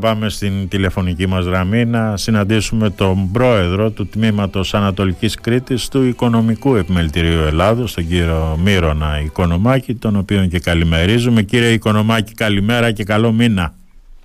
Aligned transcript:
Πάμε 0.00 0.28
στην 0.28 0.68
τηλεφωνική 0.68 1.26
μας 1.26 1.44
γραμμή 1.44 1.84
να 1.84 2.16
συναντήσουμε 2.16 2.90
τον 2.90 3.30
πρόεδρο 3.32 3.90
του 3.90 4.06
Τμήματος 4.06 4.74
Ανατολικής 4.74 5.34
Κρήτης 5.34 5.88
του 5.88 6.02
Οικονομικού 6.02 6.74
Επιμελητηρίου 6.74 7.40
Ελλάδος, 7.40 7.94
τον 7.94 8.08
κύριο 8.08 8.58
Μύρονα 8.64 9.20
Οικονομάκη, 9.24 9.94
τον 9.94 10.16
οποίον 10.16 10.48
και 10.48 10.58
καλημερίζουμε. 10.58 11.42
Κύριε 11.42 11.70
Οικονομάκη, 11.72 12.34
καλημέρα 12.34 12.90
και 12.90 13.04
καλό 13.04 13.32
μήνα. 13.32 13.74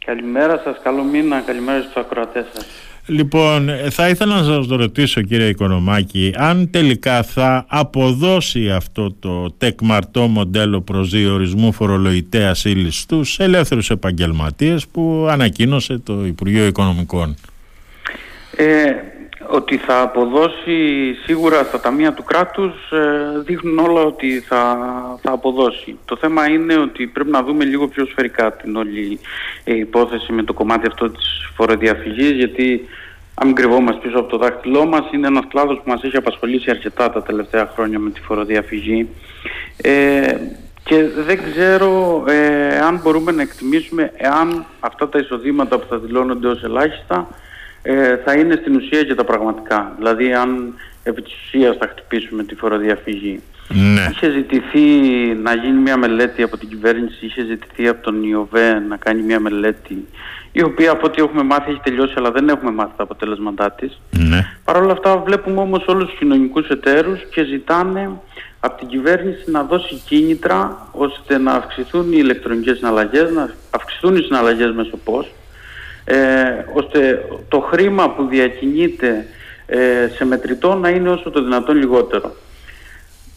Καλημέρα 0.05 0.61
σας, 0.63 0.79
καλό 0.83 1.03
μήνα, 1.03 1.39
καλημέρα 1.39 1.81
στους 1.81 1.96
ακροατές 1.96 2.46
σας. 2.53 2.85
Λοιπόν, 3.08 3.69
θα 3.90 4.10
ήθελα 4.10 4.35
να 4.35 4.44
σας 4.44 4.67
ρωτήσω 4.67 5.21
κύριε 5.21 5.47
Οικονομάκη 5.47 6.33
αν 6.38 6.69
τελικά 6.69 7.24
θα 7.24 7.65
αποδώσει 7.67 8.70
αυτό 8.70 9.15
το 9.20 9.51
τεκμαρτό 9.58 10.21
μοντέλο 10.21 10.81
προσδιορισμού 10.81 11.71
φορολογητέας 11.71 12.65
ύλης 12.65 12.99
στους 12.99 13.39
ελεύθερους 13.39 13.89
επαγγελματίες 13.89 14.88
που 14.88 15.28
ανακοίνωσε 15.29 15.97
το 16.03 16.26
Υπουργείο 16.26 16.66
Οικονομικών; 16.66 17.35
Ε, 18.55 18.91
ότι 19.48 19.77
θα 19.77 20.01
αποδώσει 20.01 21.13
σίγουρα 21.26 21.63
στα 21.63 21.79
ταμεία 21.79 22.13
του 22.13 22.23
κράτους 22.23 22.73
ε, 22.91 23.41
δείχνουν 23.45 23.79
όλα 23.79 24.01
ότι 24.01 24.40
θα, 24.40 24.77
θα 25.21 25.31
αποδώσει. 25.31 25.98
Το 26.05 26.17
θέμα 26.17 26.49
είναι 26.49 26.77
ότι 26.77 27.07
πρέπει 27.07 27.29
να 27.29 27.43
δούμε 27.43 27.65
λίγο 27.65 27.87
πιο 27.87 28.05
σφαιρικά 28.05 28.51
την 28.51 28.76
όλη 28.76 29.20
ε, 29.63 29.76
υπόθεση 29.76 30.31
με 30.31 30.43
το 30.43 30.53
κομμάτι 30.53 30.87
αυτό 30.87 31.09
της 31.09 31.49
φοροδιαφυγής 31.55 32.31
γιατί 32.31 32.87
αν 33.35 33.48
μην 33.48 33.55
κρυβόμαστε 33.55 34.07
πίσω 34.07 34.20
από 34.20 34.30
το 34.30 34.38
δάχτυλό 34.38 34.85
μας 34.85 35.12
είναι 35.12 35.27
ένας 35.27 35.43
κλάδος 35.48 35.77
που 35.77 35.89
μας 35.89 36.03
έχει 36.03 36.17
απασχολήσει 36.17 36.70
αρκετά 36.70 37.09
τα 37.09 37.23
τελευταία 37.23 37.71
χρόνια 37.76 37.99
με 37.99 38.09
τη 38.09 38.21
φοροδιαφυγή 38.21 39.09
ε, 39.81 40.35
και 40.84 41.03
δεν 41.26 41.40
ξέρω 41.52 42.23
ε, 42.27 42.79
αν 42.79 42.99
μπορούμε 43.03 43.31
να 43.31 43.41
εκτιμήσουμε 43.41 44.12
εάν 44.17 44.66
αυτά 44.79 45.09
τα 45.09 45.20
εισοδήματα 45.20 45.77
που 45.77 45.85
θα 45.90 45.98
δηλώνονται 45.98 46.48
ως 46.48 46.63
ελάχιστα 46.63 47.27
ε, 47.81 48.17
θα 48.17 48.34
είναι 48.34 48.55
στην 48.55 48.76
ουσία 48.76 49.03
και 49.03 49.16
τα 49.16 49.23
πραγματικά. 49.23 49.93
Δηλαδή 49.98 50.34
αν 50.34 50.74
επί 51.04 51.21
της 51.21 51.34
ουσίας 51.34 51.77
θα 51.77 51.87
χτυπήσουμε 51.87 52.43
τη 52.43 52.55
φοροδιαφυγή. 52.55 53.41
Ναι. 53.68 54.08
Είχε 54.12 54.32
ζητηθεί 54.32 54.80
να 55.44 55.55
γίνει 55.55 55.80
μια 55.80 55.98
μελέτη 55.98 56.44
από 56.44 56.58
την 56.58 56.70
κυβέρνηση, 56.70 57.26
είχε 57.26 57.46
ζητηθεί 57.46 57.88
από 57.88 58.04
τον 58.04 58.24
ΙΟΒΕ 58.24 58.80
να 58.80 58.98
κάνει 58.98 59.21
μια 59.21 59.40
μελέτη 59.40 60.08
η 60.58 60.63
οποία 60.63 60.91
από 60.91 61.05
ό,τι 61.05 61.21
έχουμε 61.21 61.44
μάθει 61.44 61.71
έχει 61.71 61.80
τελειώσει 61.84 62.13
αλλά 62.18 62.32
δεν 62.32 62.49
έχουμε 62.49 62.71
μάθει 62.71 62.91
τα 62.98 63.04
αποτελέσματά 63.04 63.71
της. 63.71 63.99
Ναι. 64.18 64.48
Παρ' 64.64 64.78
όλα 64.78 64.92
αυτά 64.92 65.18
βλέπουμε 65.18 65.60
όμως 65.60 65.86
όλους 65.88 66.10
τους 66.10 66.18
κοινωνικούς 66.18 66.68
εταίρους 66.68 67.20
και 67.32 67.44
ζητάνε 67.44 68.10
από 68.60 68.78
την 68.78 68.88
κυβέρνηση 68.88 69.52
να 69.52 69.64
δώσει 69.64 69.96
κίνητρα 70.06 70.88
ώστε 70.92 71.38
να 71.38 71.52
αυξηθούν 71.52 72.12
οι 72.12 72.18
ηλεκτρονικές 72.18 72.78
συναλλαγές, 72.78 73.32
να 73.32 73.50
αυξηθούν 73.70 74.16
οι 74.16 74.22
συναλλαγές 74.22 74.72
μέσω 74.76 74.98
πώς, 75.04 75.34
ε, 76.06 76.16
ώστε 76.74 77.26
το 77.48 77.60
χρήμα 77.60 78.10
που 78.10 78.28
διακινείται 78.28 79.26
ε, 79.66 80.08
σε 80.16 80.26
μετρητό 80.26 80.76
να 80.76 80.90
είναι 80.90 81.10
όσο 81.10 81.30
το 81.30 81.44
δυνατόν 81.44 81.78
λιγότερο. 81.78 82.36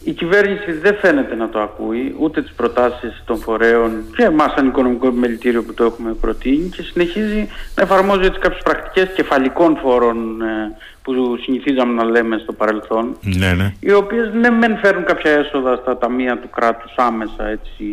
Η 0.03 0.11
κυβέρνηση 0.11 0.71
δεν 0.71 0.95
φαίνεται 0.95 1.35
να 1.35 1.49
το 1.49 1.59
ακούει, 1.59 2.15
ούτε 2.19 2.41
τις 2.41 2.51
προτάσεις 2.51 3.23
των 3.25 3.37
φορέων 3.37 3.91
και 4.15 4.23
εμάς 4.23 4.53
σαν 4.55 4.67
οικονομικό 4.67 5.07
επιμελητήριο 5.07 5.63
που 5.63 5.73
το 5.73 5.83
έχουμε 5.83 6.13
προτείνει 6.13 6.69
και 6.69 6.81
συνεχίζει 6.81 7.47
να 7.75 7.83
εφαρμόζει 7.83 8.25
έτσι 8.25 8.39
κάποιες 8.39 8.61
πρακτικές 8.63 9.09
κεφαλικών 9.15 9.77
φόρων 9.81 10.41
ε, 10.41 10.77
που 11.01 11.37
συνηθίζαμε 11.43 11.93
να 11.93 12.03
λέμε 12.03 12.37
στο 12.37 12.53
παρελθόν 12.53 13.17
Ναι, 13.21 13.53
ναι. 13.53 13.73
οι 13.79 13.93
οποίες 13.93 14.33
ναι 14.33 14.49
μεν 14.49 14.77
φέρουν 14.77 15.03
κάποια 15.03 15.31
έσοδα 15.31 15.75
στα 15.75 15.97
ταμεία 15.97 16.37
του 16.37 16.49
κράτους 16.49 16.93
άμεσα 16.95 17.47
έτσι, 17.47 17.83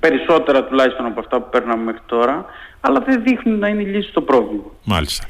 περισσότερα 0.00 0.64
τουλάχιστον 0.64 1.06
από 1.06 1.20
αυτά 1.20 1.40
που 1.40 1.48
παίρναμε 1.50 1.84
μέχρι 1.84 2.02
τώρα 2.06 2.44
αλλά 2.80 3.00
δεν 3.00 3.22
δείχνουν 3.22 3.58
να 3.58 3.68
είναι 3.68 3.82
η 3.82 3.86
λύση 3.86 4.08
στο 4.08 4.20
πρόβλημα. 4.20 4.70
Μάλιστα. 4.84 5.26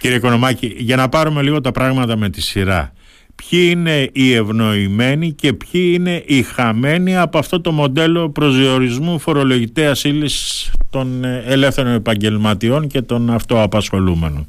Κύριε 0.00 0.16
Οικονομάκη, 0.16 0.74
για 0.78 0.96
να 0.96 1.08
πάρουμε 1.08 1.42
λίγο 1.42 1.60
τα 1.60 1.72
πράγματα 1.72 2.16
με 2.16 2.28
τη 2.28 2.40
σειρά. 2.40 2.92
Ποιοι 3.36 3.68
είναι 3.72 4.08
οι 4.12 4.34
ευνοημένοι 4.34 5.32
και 5.32 5.52
ποιοι 5.52 5.92
είναι 5.94 6.22
οι 6.26 6.42
χαμένοι 6.42 7.18
από 7.18 7.38
αυτό 7.38 7.60
το 7.60 7.72
μοντέλο 7.72 8.30
προσδιορισμού 8.30 9.18
φορολογητέας 9.18 10.04
ύλης 10.04 10.70
των 10.90 11.24
ε, 11.24 11.42
ελεύθερων 11.46 11.92
επαγγελματιών 11.92 12.86
και 12.86 13.02
των 13.02 13.30
αυτοαπασχολούμενων. 13.30 14.48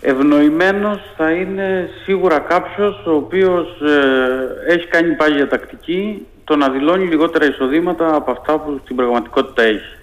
Ευνοημένος 0.00 0.98
θα 1.16 1.30
είναι 1.30 1.88
σίγουρα 2.04 2.38
κάποιος 2.38 3.06
ο 3.06 3.10
οποίος 3.10 3.66
ε, 3.80 4.72
έχει 4.72 4.86
κάνει 4.86 5.14
πάγια 5.14 5.48
τακτική 5.48 6.26
το 6.44 6.56
να 6.56 6.68
δηλώνει 6.68 7.06
λιγότερα 7.06 7.46
εισοδήματα 7.46 8.14
από 8.14 8.30
αυτά 8.30 8.58
που 8.58 8.80
στην 8.84 8.96
πραγματικότητα 8.96 9.62
έχει. 9.62 9.96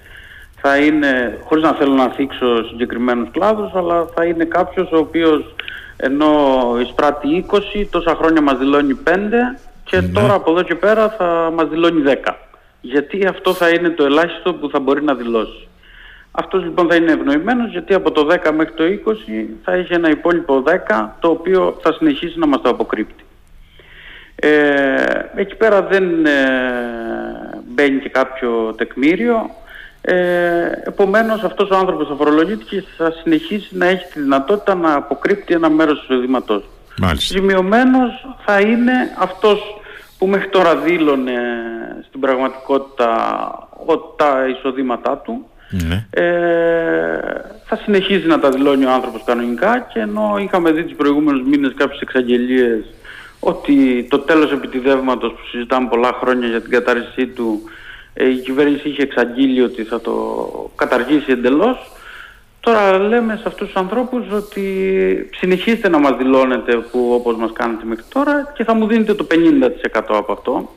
Θα 0.62 0.78
είναι, 0.78 1.38
χωρίς 1.44 1.64
να 1.64 1.74
θέλω 1.74 1.94
να 1.94 2.10
θίξω 2.10 2.64
συγκεκριμένους 2.68 3.32
κλάδους, 3.32 3.72
αλλά 3.76 4.08
θα 4.16 4.26
είναι 4.26 4.46
κάποιος 4.46 4.92
ο 4.92 4.98
οποίος 4.98 5.56
ενώ 6.04 6.30
εισπράττει 6.82 7.46
20, 7.52 7.86
τόσα 7.90 8.16
χρόνια 8.16 8.42
μας 8.42 8.58
δηλώνει 8.58 9.00
5 9.04 9.10
και 9.84 10.00
Ναι. 10.02 10.08
τώρα 10.08 10.34
από 10.34 10.52
εδώ 10.52 10.62
και 10.62 10.76
πέρα 10.76 11.10
θα 11.10 11.52
μας 11.56 11.68
δηλώνει 11.70 12.02
10. 12.02 12.38
Γιατί 12.82 13.26
αυτό 13.26 13.54
θα 13.54 13.70
είναι 13.70 13.90
το 13.90 14.04
ελάχιστο 14.04 14.54
που 14.54 14.70
θα 14.70 14.80
μπορεί 14.80 15.04
να 15.04 15.14
δηλώσει. 15.16 15.68
Αυτός 16.32 16.64
λοιπόν 16.64 16.88
θα 16.90 16.96
είναι 16.96 17.12
ευνοημένος 17.12 17.72
γιατί 17.72 17.94
από 17.94 18.12
το 18.12 18.28
10 18.44 18.52
μέχρι 18.56 18.74
το 18.74 18.84
20 18.84 19.46
θα 19.64 19.72
έχει 19.72 19.94
ένα 19.94 20.10
υπόλοιπο 20.10 20.64
10 20.90 21.08
το 21.20 21.30
οποίο 21.30 21.78
θα 21.82 21.94
συνεχίσει 21.94 22.40
να 22.40 22.46
μας 22.48 22.62
το 22.62 22.70
αποκρύπτει. 22.70 23.24
Ε, 24.36 24.50
εκεί 25.36 25.56
πέρα 25.56 25.82
δεν 25.82 26.26
ε, 26.26 26.32
μπαίνει 27.68 28.00
και 28.00 28.10
κάποιο 28.10 28.74
τεκμήριο. 28.78 29.50
Ε, 30.02 30.72
επομένως 30.84 31.44
αυτός 31.44 31.70
ο 31.70 31.76
άνθρωπος 31.76 32.08
θα 32.08 32.16
φορολογείται 32.16 32.64
και 32.70 32.84
θα 32.98 33.12
συνεχίσει 33.24 33.78
να 33.78 33.86
έχει 33.86 34.06
τη 34.14 34.20
δυνατότητα 34.22 34.76
να 34.76 34.94
αποκρύπτει 34.96 35.54
ένα 35.54 35.70
μέρος 35.70 36.00
του 36.00 36.14
εισοδήματός 36.14 36.62
του. 36.64 36.70
Μάλιστα. 37.02 37.38
Ζημιωμένος 37.40 38.28
θα 38.46 38.60
είναι 38.60 38.94
αυτός 39.20 39.60
που 40.18 40.28
μέχρι 40.28 40.50
τώρα 40.50 40.76
δήλωνε 40.76 41.34
στην 42.08 42.20
πραγματικότητα 42.20 43.08
ο- 43.86 43.98
τα 43.98 44.48
εισοδήματά 44.48 45.18
του. 45.18 45.46
Ναι. 45.88 46.06
Ε, 46.10 47.20
θα 47.66 47.76
συνεχίζει 47.84 48.28
να 48.28 48.40
τα 48.40 48.50
δηλώνει 48.50 48.86
ο 48.86 48.92
άνθρωπος 48.92 49.24
κανονικά 49.26 49.80
και 49.94 50.00
ενώ 50.00 50.36
είχαμε 50.44 50.72
δει 50.72 50.84
τις 50.84 50.96
προηγούμενους 50.96 51.48
μήνες 51.48 51.74
κάποιες 51.76 52.00
εξαγγελίες 52.02 52.84
ότι 53.40 54.08
το 54.10 54.20
τέλος 54.20 54.52
επιτιδεύματος 54.52 55.32
που 55.32 55.46
συζητάμε 55.52 55.88
πολλά 55.90 56.12
χρόνια 56.22 56.48
για 56.48 56.62
την 56.62 56.72
κατάρρισή 56.72 57.28
του 57.28 57.62
ε, 57.64 57.70
η 58.14 58.36
κυβέρνηση 58.36 58.90
είχε 58.90 59.02
εξαγγείλει 59.02 59.62
ότι 59.62 59.84
θα 59.84 60.02
το 60.02 60.14
καταργήσει 60.76 61.32
εντελώς 61.32 61.92
Τώρα 62.62 62.98
λέμε 63.00 63.36
σε 63.36 63.44
αυτούς 63.46 63.68
τους 63.68 63.76
ανθρώπους 63.76 64.32
ότι 64.32 65.30
συνεχίστε 65.34 65.90
να 65.90 66.00
μας 66.00 66.18
δηλώνετε 66.18 66.76
που 66.76 67.12
όπως 67.14 67.36
μας 67.36 67.52
κάνετε 67.54 67.86
μέχρι 67.86 68.04
τώρα 68.10 68.52
και 68.56 68.64
θα 68.64 68.74
μου 68.74 68.88
δίνετε 68.88 69.14
το 69.14 69.28
50% 69.32 70.02
από 70.08 70.32
αυτό. 70.32 70.70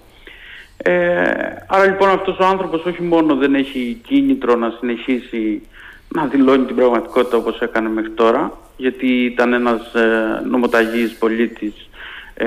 Ε, 0.76 1.24
άρα 1.66 1.84
λοιπόν 1.84 2.08
αυτός 2.08 2.38
ο 2.38 2.44
άνθρωπος 2.44 2.84
όχι 2.84 3.02
μόνο 3.02 3.34
δεν 3.34 3.54
έχει 3.54 4.00
κίνητρο 4.06 4.54
να 4.54 4.74
συνεχίσει 4.78 5.62
να 6.08 6.24
δηλώνει 6.24 6.64
την 6.64 6.76
πραγματικότητα 6.76 7.36
όπως 7.36 7.60
έκανε 7.60 7.88
μέχρι 7.88 8.10
τώρα 8.10 8.58
γιατί 8.76 9.24
ήταν 9.24 9.52
ένας 9.52 9.94
ε, 9.94 10.42
νομοταγής 10.48 11.14
πολίτης 11.14 11.88
ε, 12.34 12.46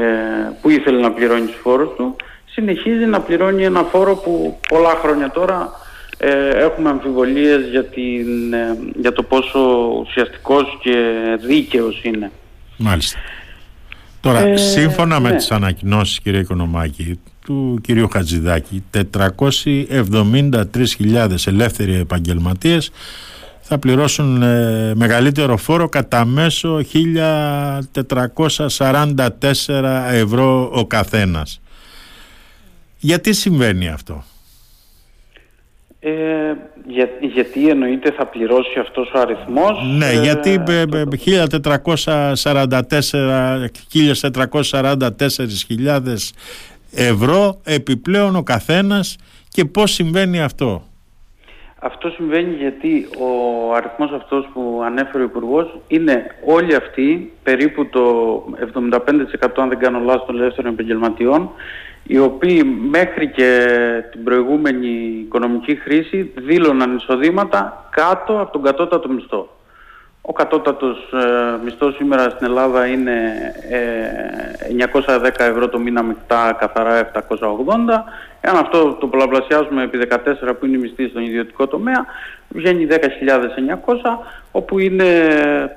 που 0.62 0.70
ήθελε 0.70 1.00
να 1.00 1.12
πληρώνει 1.12 1.46
τους 1.46 1.60
φόρους 1.62 1.90
του 1.96 2.16
συνεχίζει 2.58 3.06
να 3.06 3.22
πληρώνει 3.22 3.64
ένα 3.64 3.84
φόρο 3.84 4.16
που 4.16 4.60
πολλά 4.70 4.96
χρόνια 5.02 5.32
τώρα 5.32 5.72
ε, 6.18 6.50
έχουμε 6.50 6.90
αμφιβολίες 6.90 7.68
για, 7.70 7.86
την, 7.86 8.54
ε, 8.54 8.78
για 9.02 9.12
το 9.12 9.24
πόσο 9.24 9.60
ουσιαστικός 10.02 10.78
και 10.82 10.96
δίκαιος 11.48 12.02
είναι. 12.04 12.32
Μάλιστα. 12.78 13.20
Τώρα, 14.22 14.40
Ε, 14.40 14.58
σύμφωνα 14.58 15.20
με 15.20 15.30
ναι. 15.30 15.36
τις 15.36 15.52
ανακοινώσεις, 15.52 16.20
κύριε 16.20 16.40
Οικονομάκη, 16.40 17.20
του 17.46 17.80
κυρίου 17.84 18.10
Χατζηδάκη, 18.10 18.84
473.000 18.92 21.48
ελεύθεροι 21.48 21.96
επαγγελματίες 21.96 22.92
θα 23.62 23.78
πληρώσουν 23.78 24.42
ε, 24.42 24.92
μεγαλύτερο 24.96 25.58
φόρο 25.58 25.90
κατά 25.90 26.26
μέσο 26.26 26.80
1.444 28.04 30.12
ευρώ 30.12 30.70
ο 30.74 30.86
καθένας. 30.86 31.60
Γιατί 33.00 33.34
συμβαίνει 33.34 33.88
αυτό; 33.90 34.24
Ε, 36.00 36.54
για, 36.88 37.10
γιατί 37.22 37.70
εννοείται 37.70 38.12
θα 38.12 38.26
πληρώσει 38.26 38.80
αυτός 38.80 39.12
ο 39.16 39.20
αριθμός. 39.20 39.80
Ναι, 39.98 40.08
ε, 40.10 40.22
γιατί 40.22 40.64
ε, 40.68 40.86
το- 40.86 40.98
ε, 40.98 41.06
1444 41.06 43.70
1444.000 43.94 46.34
ευρώ 46.92 47.60
επιπλέον 47.64 48.36
ο 48.36 48.44
καθένας 48.44 49.16
και 49.50 49.66
πώς 49.66 49.92
συμβαίνει 49.92 50.42
αυτό; 50.42 50.84
Αυτό 51.80 52.10
συμβαίνει 52.10 52.56
γιατί 52.56 53.08
ο 53.20 53.30
αριθμός 53.74 54.12
αυτός 54.12 54.50
που 54.54 54.82
ανέφερε 54.86 55.24
ο 55.24 55.26
υπουργός 55.26 55.78
είναι 55.88 56.26
όλοι 56.46 56.76
αυτοί, 56.76 57.32
περίπου 57.44 57.90
το 57.90 58.04
75% 58.60 59.62
αν 59.62 59.70
δεν 59.70 59.80
κάνω 59.80 60.00
λάθος 60.00 60.26
των 60.26 60.42
ελεύθερων 60.42 60.74
επαγγελματιών, 60.74 61.50
οι 62.08 62.18
οποίοι 62.20 62.80
μέχρι 62.90 63.32
και 63.32 63.68
την 64.12 64.24
προηγούμενη 64.24 64.88
οικονομική 65.26 65.76
χρήση 65.76 66.32
δήλωναν 66.36 66.96
εισοδήματα 66.96 67.90
κάτω 67.92 68.40
από 68.40 68.52
τον 68.52 68.64
κατώτατο 68.64 69.10
μισθό. 69.10 69.50
Ο 70.30 70.34
κατώτατος 70.34 70.98
ε, 71.14 71.64
μισθός 71.64 71.96
σήμερα 71.96 72.30
στην 72.30 72.46
Ελλάδα 72.46 72.86
είναι 72.86 73.12
ε, 73.70 74.86
910 75.18 75.30
ευρώ 75.38 75.70
το 75.70 75.80
μήνα 75.80 76.04
μεικτά 76.04 76.56
καθαρά 76.60 77.12
780. 77.14 77.20
Εάν 78.42 78.56
αυτό 78.56 78.94
το 78.94 79.08
πολλαπλασιάζουμε 79.08 79.84
επί 79.84 80.08
14 80.10 80.16
που 80.60 80.66
είναι 80.66 80.78
η 80.78 80.80
μισθή 80.80 81.08
στον 81.08 81.24
ιδιωτικό 81.24 81.68
τομέα, 81.68 82.06
βγαίνει 82.50 82.88
10.900, 82.90 82.96
όπου 84.52 84.80
είναι 84.80 85.06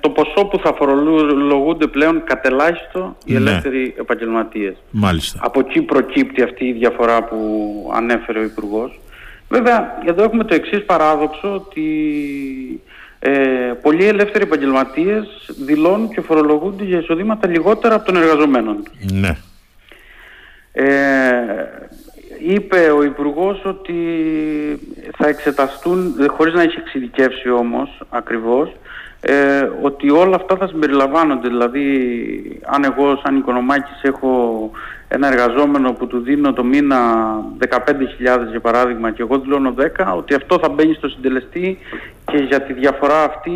το 0.01 0.11
ποσό 0.11 0.45
που 0.45 0.59
θα 0.59 0.75
φορολογούνται 0.75 1.87
πλέον 1.87 2.25
κατελάχιστο 2.25 3.17
οι 3.25 3.33
ναι. 3.33 3.39
ελεύθεροι 3.39 3.95
επαγγελματίες. 3.99 4.77
Μάλιστα. 4.91 5.41
Από 5.43 5.61
εκεί 5.61 5.83
προκύπτει 5.83 6.43
αυτή 6.43 6.65
η 6.65 6.73
διαφορά 6.73 7.25
που 7.25 7.93
ανέφερε 7.95 8.39
ο 8.39 8.43
Υπουργός. 8.43 9.01
Βέβαια, 9.49 9.99
εδώ 10.05 10.23
έχουμε 10.23 10.45
το 10.45 10.55
εξής 10.55 10.85
παράδοξο 10.85 11.55
ότι 11.55 11.83
ε, 13.23 13.73
πολλοί 13.83 14.05
ελεύθεροι 14.05 14.45
επαγγελματίες 14.45 15.27
δηλώνουν 15.59 16.09
και 16.09 16.21
φορολογούνται 16.21 16.85
για 16.85 16.99
εισοδήματα 16.99 17.49
λιγότερα 17.49 17.95
από 17.95 18.05
τον 18.05 18.17
εργαζομένο 18.17 18.77
Ναι. 19.13 19.37
Ε, 20.73 20.91
είπε 22.39 22.77
ο 22.77 23.03
Υπουργός 23.03 23.65
ότι 23.65 23.95
θα 25.17 25.29
εξεταστούν, 25.29 26.15
χωρίς 26.27 26.55
να 26.55 26.63
έχει 26.63 26.79
εξειδικεύσει 26.79 27.51
όμως 27.51 28.03
ακριβώς, 28.09 28.73
ε, 29.21 29.69
ότι 29.83 30.11
όλα 30.11 30.37
αυτά 30.37 30.57
θα 30.57 30.67
συμπεριλαμβάνονται. 30.67 31.49
Δηλαδή, 31.49 31.83
αν 32.67 32.85
εγώ 32.85 33.21
σαν 33.23 33.37
οικονομάκης 33.37 34.03
έχω 34.03 34.71
ένα 35.13 35.27
εργαζόμενο 35.27 35.93
που 35.93 36.07
του 36.07 36.21
δίνω 36.21 36.53
το 36.53 36.65
μήνα 36.65 36.99
15.000 37.69 37.71
για 38.51 38.61
παράδειγμα 38.61 39.11
και 39.11 39.23
εγώ 39.23 39.39
δηλώνω 39.39 39.75
10, 39.79 40.17
ότι 40.17 40.35
αυτό 40.35 40.59
θα 40.63 40.69
μπαίνει 40.69 40.95
στο 40.95 41.09
συντελεστή 41.09 41.79
και 42.25 42.37
για 42.37 42.63
τη 42.63 42.73
διαφορά 42.73 43.25
αυτή 43.25 43.53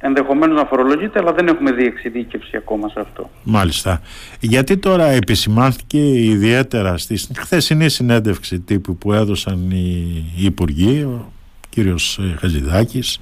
ενδεχομένως 0.00 0.56
να 0.56 0.64
φορολογείται, 0.64 1.18
αλλά 1.18 1.32
δεν 1.32 1.48
έχουμε 1.48 1.72
δει 1.72 1.84
εξειδίκευση 1.84 2.56
ακόμα 2.56 2.88
σε 2.88 3.00
αυτό. 3.00 3.30
Μάλιστα. 3.42 4.00
Γιατί 4.40 4.76
τώρα 4.76 5.04
επισημάνθηκε 5.04 5.98
ιδιαίτερα 6.08 6.98
στη 6.98 7.20
χθεσινή 7.36 7.88
συνέντευξη 7.88 8.60
τύπου 8.60 8.96
που 8.96 9.12
έδωσαν 9.12 9.70
οι 9.70 10.24
υπουργοί, 10.44 11.02
ο 11.02 11.32
κύριος 11.68 12.20
Χαζηδάκης, 12.38 13.18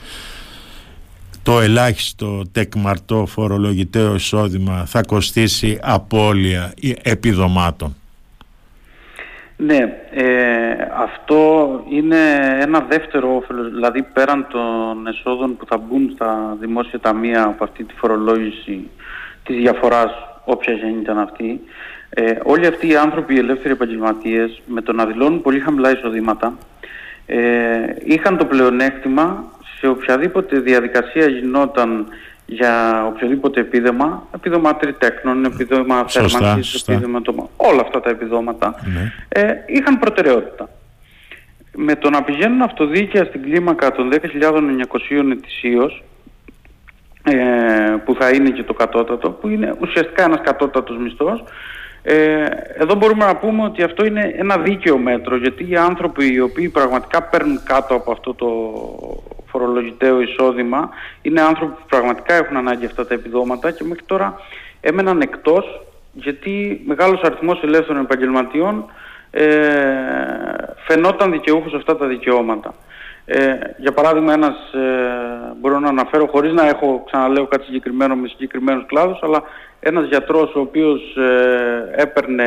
το 1.47 1.61
ελάχιστο 1.61 2.43
τεκμαρτό 2.53 3.27
φορολογητέο 3.27 4.15
εισόδημα 4.15 4.85
θα 4.87 5.01
κοστίσει 5.07 5.79
απώλεια 5.83 6.73
επιδομάτων; 7.03 7.97
Ναι, 9.57 9.79
ε, 10.11 10.25
αυτό 10.97 11.71
είναι 11.91 12.19
ένα 12.61 12.81
δεύτερο 12.89 13.37
όφελος, 13.37 13.73
δηλαδή 13.73 14.03
πέραν 14.03 14.47
των 14.49 15.07
εσόδων 15.07 15.57
που 15.57 15.67
θα 15.67 15.77
μπουν 15.77 16.11
στα 16.15 16.57
δημόσια 16.61 17.01
ταμεία 17.01 17.45
από 17.45 17.65
αυτή 17.65 17.85
τη 17.85 17.95
φορολόγηση 17.95 18.89
της 19.45 19.57
διαφοράς, 19.57 20.11
όποια 20.45 20.75
ήταν 21.01 21.19
αυτή, 21.19 21.61
ε, 22.09 22.23
όλοι 22.45 22.67
αυτοί 22.67 22.89
οι 22.89 22.97
άνθρωποι, 22.97 23.35
οι 23.35 23.39
ελεύθεροι 23.39 23.73
επαγγελματίες, 23.75 24.63
με 24.67 24.81
το 24.81 24.93
να 24.93 25.07
δηλώνουν 25.07 25.43
πολύ 25.43 25.61
χαμηλά 25.61 25.91
εισοδήματα, 25.93 26.59
ε, 27.27 27.39
είχαν 28.05 28.37
το 28.37 28.45
πλεονέκτημα 28.45 29.55
σε 29.78 29.87
οποιαδήποτε 29.87 30.58
διαδικασία 30.58 31.26
γινόταν 31.26 32.06
για 32.46 33.05
οποιοδήποτε 33.06 33.61
επίδομα, 33.61 34.28
επίδομα 34.34 34.76
τριτέκνων, 34.76 35.44
επίδομα 35.44 36.05
θέρμανσης, 36.08 36.82
επίδομα 36.88 37.23
το... 37.23 37.50
όλα 37.56 37.81
αυτά 37.81 38.00
τα 38.00 38.11
επιδόματα, 38.11 38.75
ναι. 38.94 39.12
ε, 39.28 39.55
είχαν 39.67 39.99
προτεραιότητα. 39.99 40.69
Με 41.78 41.96
το 41.96 42.11
να 42.11 42.23
πηγαίνουν 42.23 42.62
αυτοδίκαια 42.62 43.25
στην 43.25 43.43
κλίμακα 43.43 43.93
των 43.93 44.12
10.900 44.12 44.19
ετησίως, 45.32 46.05
ε, 47.23 47.34
που 48.05 48.14
θα 48.14 48.31
είναι 48.31 48.50
και 48.50 48.62
το 48.62 48.75
κατώτατο, 48.75 49.31
που 49.31 49.49
είναι 49.49 49.75
ουσιαστικά 49.81 50.25
ένας 50.25 50.40
κατώτατος 50.43 50.96
μισθός, 50.99 51.40
ε, 51.40 51.50
εδώ 52.76 52.94
μπορούμε 52.94 53.25
να 53.25 53.37
πούμε 53.37 53.64
ότι 53.64 53.82
αυτό 53.82 54.05
είναι 54.05 54.35
ένα 54.37 54.58
δίκαιο 54.58 54.99
μέτρο, 54.99 55.37
γιατί 55.37 55.70
οι 55.70 55.76
άνθρωποι 55.76 56.32
οι 56.32 56.41
οποίοι 56.41 56.69
πραγματικά 56.69 57.23
παίρνουν 57.23 57.61
κάτω 57.64 57.94
από 57.94 58.12
αυτό 58.12 58.35
το 58.35 58.49
φορολογητέο 59.47 60.20
εισόδημα 60.20 60.88
είναι 61.23 61.41
άνθρωποι 61.41 61.73
που 61.73 61.87
πραγματικά 61.88 62.35
έχουν 62.35 62.56
ανάγκη 62.56 62.85
αυτά 62.85 63.06
τα 63.06 63.14
επιδόματα 63.14 63.70
και 63.70 63.85
μέχρι 63.85 64.05
τώρα 64.06 64.41
έμεναν 64.81 65.20
εκτός 65.20 65.81
γιατί 66.12 66.82
μεγάλος 66.87 67.20
αριθμός 67.23 67.62
ελεύθερων 67.62 68.03
επαγγελματιών 68.03 68.85
ε, 69.31 69.47
φαινόταν 70.87 71.32
δικαιούχος 71.32 71.75
αυτά 71.75 71.97
τα 71.97 72.06
δικαιώματα. 72.06 72.75
Ε, 73.28 73.58
για 73.76 73.93
παράδειγμα, 73.93 74.32
ένας, 74.32 74.73
ε, 74.75 75.55
μπορώ 75.61 75.78
να 75.78 75.88
αναφέρω 75.88 76.26
χωρίς 76.26 76.52
να 76.52 76.69
έχω, 76.69 77.02
ξαναλέω, 77.06 77.46
κάτι 77.46 77.64
συγκεκριμένο 77.64 78.14
με 78.14 78.28
συγκεκριμένους 78.28 78.87
κλάδους, 78.87 79.19
αλλά 79.23 79.43
ένας 79.81 80.06
γιατρός 80.06 80.55
ο 80.55 80.61
οποίος 80.61 81.17
ε, 81.17 82.02
έπαιρνε 82.02 82.46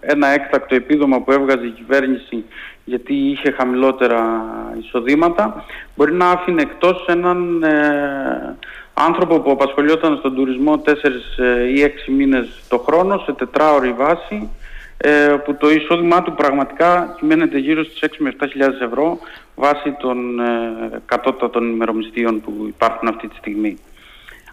ένα 0.00 0.28
έκτακτο 0.28 0.74
επίδομα 0.74 1.20
που 1.20 1.32
έβγαζε 1.32 1.66
η 1.66 1.70
κυβέρνηση 1.70 2.44
γιατί 2.84 3.14
είχε 3.14 3.50
χαμηλότερα 3.50 4.44
εισοδήματα, 4.80 5.64
μπορεί 5.96 6.12
να 6.12 6.30
άφηνε 6.30 6.62
εκτός 6.62 7.06
έναν 7.08 7.62
ε, 7.62 8.56
άνθρωπο 8.94 9.40
που 9.40 9.50
απασχολιόταν 9.50 10.16
στον 10.16 10.34
τουρισμό 10.34 10.82
4 10.84 10.92
ε, 11.36 11.68
ή 11.68 11.94
6 12.08 12.12
μήνες 12.12 12.62
το 12.68 12.78
χρόνο 12.78 13.18
σε 13.18 13.32
τετράωρη 13.32 13.92
βάση, 13.92 14.48
ε, 15.06 15.36
που 15.44 15.54
το 15.54 15.70
εισόδημά 15.70 16.22
του 16.22 16.34
πραγματικά 16.34 17.14
κυμαίνεται 17.18 17.58
γύρω 17.58 17.84
στις 17.84 17.98
6 18.02 18.14
με 18.18 18.34
7 18.40 18.46
ευρώ 18.82 19.18
βάσει 19.54 19.96
των 19.98 20.40
ε, 20.40 21.02
κατώτατων 21.06 21.70
ημερομισθείων 21.70 22.40
που 22.40 22.64
υπάρχουν 22.68 23.08
αυτή 23.08 23.28
τη 23.28 23.36
στιγμή. 23.36 23.78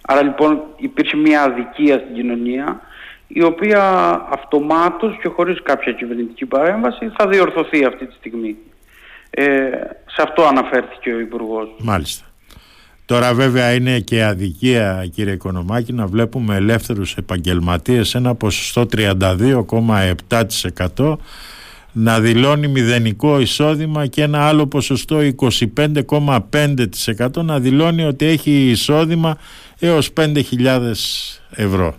Άρα 0.02 0.24
λοιπόν 0.24 0.62
υπήρχε 0.78 1.18
μια 1.18 1.42
αδικία 1.42 1.98
στην 1.98 2.14
κοινωνία 2.14 2.82
η 3.28 3.44
οποία 3.44 3.84
αυτομάτως 4.30 5.18
και 5.22 5.28
χωρίς 5.28 5.62
κάποια 5.64 5.92
κυβερνητική 5.92 6.46
παρέμβαση 6.46 7.12
θα 7.18 7.28
διορθωθεί 7.28 7.86
αυτή 7.86 8.06
τη 8.06 8.14
στιγμή. 8.14 8.58
Ε, 9.30 9.70
σε 10.06 10.22
αυτό 10.22 10.44
αναφέρθηκε 10.44 11.14
ο 11.14 11.20
Υπουργός. 11.20 11.70
Μάλιστα. 11.80 12.31
Τώρα 13.12 13.34
βέβαια 13.34 13.74
είναι 13.74 14.00
και 14.00 14.24
αδικία 14.24 15.08
κύριε 15.14 15.34
Οικονομάκη 15.34 15.94
να 15.94 16.08
βλέπουμε 16.08 16.56
ελεύθερους 16.56 17.16
επαγγελματίες 17.16 18.10
σε 18.10 18.18
ένα 18.18 18.36
ποσοστό 18.36 18.86
32,7% 20.98 21.16
να 21.92 22.20
δηλώνει 22.20 22.68
μηδενικό 22.68 23.40
εισόδημα 23.40 24.08
και 24.08 24.22
ένα 24.22 24.48
άλλο 24.48 24.68
ποσοστό 24.68 25.18
25,5% 25.76 27.44
να 27.44 27.60
δηλώνει 27.60 28.04
ότι 28.04 28.26
έχει 28.26 28.70
εισόδημα 28.70 29.38
έως 29.80 30.10
5.000 30.18 30.42
ευρώ. 31.50 31.96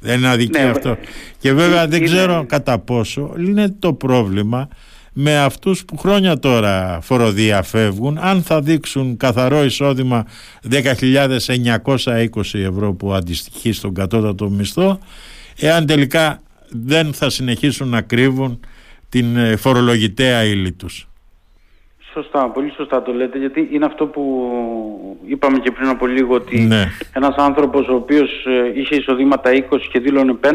Δεν 0.00 0.18
είναι 0.18 0.28
αδικία 0.28 0.64
ναι, 0.64 0.70
αυτό. 0.70 0.96
Και 1.38 1.52
βέβαια 1.52 1.86
δεν 1.88 2.04
ξέρω 2.04 2.44
κατά 2.48 2.78
πόσο 2.78 3.34
είναι 3.38 3.74
το 3.78 3.92
πρόβλημα 3.92 4.68
με 5.16 5.38
αυτούς 5.38 5.84
που 5.84 5.96
χρόνια 5.96 6.38
τώρα 6.38 6.98
φοροδιαφεύγουν 7.02 8.18
αν 8.18 8.42
θα 8.42 8.62
δείξουν 8.62 9.16
καθαρό 9.16 9.64
εισόδημα 9.64 10.26
10.920 10.70 12.28
ευρώ 12.52 12.94
που 12.94 13.12
αντιστοιχεί 13.14 13.72
στον 13.72 13.94
κατώτατο 13.94 14.50
μισθό 14.50 14.98
εάν 15.56 15.86
τελικά 15.86 16.42
δεν 16.68 17.14
θα 17.14 17.30
συνεχίσουν 17.30 17.88
να 17.88 18.00
κρύβουν 18.00 18.60
την 19.08 19.36
ε, 19.36 19.56
φορολογητέα 19.56 20.44
ύλη 20.44 20.72
τους. 20.72 21.08
Σωστά, 22.14 22.48
πολύ 22.48 22.72
σωστά 22.76 23.02
το 23.02 23.12
λέτε, 23.12 23.38
γιατί 23.38 23.68
είναι 23.72 23.84
αυτό 23.84 24.06
που 24.06 24.22
είπαμε 25.26 25.58
και 25.58 25.70
πριν 25.70 25.88
από 25.88 26.06
λίγο 26.06 26.34
ότι 26.34 26.60
ναι. 26.60 26.84
ένας 27.12 27.34
άνθρωπος 27.36 27.88
ο 27.88 27.94
οποίος 27.94 28.46
ε, 28.46 28.80
είχε 28.80 28.96
εισοδήματα 28.96 29.50
20 29.50 29.80
και 29.92 30.00
δήλωνε 30.00 30.36
5, 30.44 30.50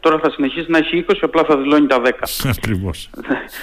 τώρα 0.00 0.18
θα 0.18 0.30
συνεχίσει 0.30 0.70
να 0.70 0.78
έχει 0.78 1.04
20, 1.08 1.14
απλά 1.20 1.44
θα 1.44 1.56
δηλώνει 1.56 1.86
τα 1.86 2.02
10. 2.04 2.10
Ακριβώς. 2.58 3.10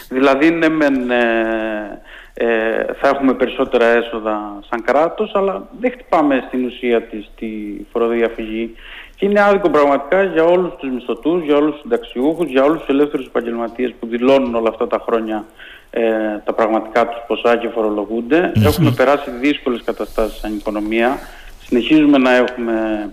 δηλαδή 0.10 0.50
ναι, 0.50 0.70
μεν, 0.70 1.12
ε, 1.12 2.02
ε, 2.34 2.86
θα 3.02 3.08
έχουμε 3.08 3.34
περισσότερα 3.34 3.86
έσοδα 3.86 4.60
σαν 4.70 4.84
κράτος, 4.84 5.32
αλλά 5.36 5.68
δεν 5.80 5.92
χτυπάμε 5.92 6.44
στην 6.48 6.66
ουσία 6.66 7.02
της 7.02 7.30
τη 7.36 7.48
φοροδιαφυγή. 7.92 8.76
Και 9.22 9.28
είναι 9.28 9.42
άδικο 9.42 9.70
πραγματικά 9.70 10.24
για 10.24 10.44
όλους 10.44 10.74
τους 10.78 10.90
μισθωτούς, 10.90 11.44
για 11.44 11.56
όλους 11.56 11.72
τους 11.72 11.82
συνταξιούχους, 11.82 12.50
για 12.50 12.64
όλους 12.64 12.80
τους 12.80 12.90
ελεύθερους 12.90 13.26
επαγγελματίες 13.26 13.94
που 14.00 14.08
δηλώνουν 14.08 14.56
όλα 14.56 14.70
αυτά 14.70 14.88
τα 14.88 15.04
χρόνια 15.06 15.46
ε, 15.90 16.02
τα 16.46 16.54
πραγματικά 16.54 17.08
τους 17.08 17.22
ποσά 17.28 17.58
και 17.58 17.68
φορολογούνται. 17.68 18.52
Έχουμε 18.66 18.92
περάσει 18.92 19.30
δύσκολες 19.42 19.82
καταστάσεις 19.86 20.40
σαν 20.40 20.56
οικονομία. 20.56 21.20
Συνεχίζουμε 21.66 22.18
να 22.18 22.36
έχουμε 22.36 23.10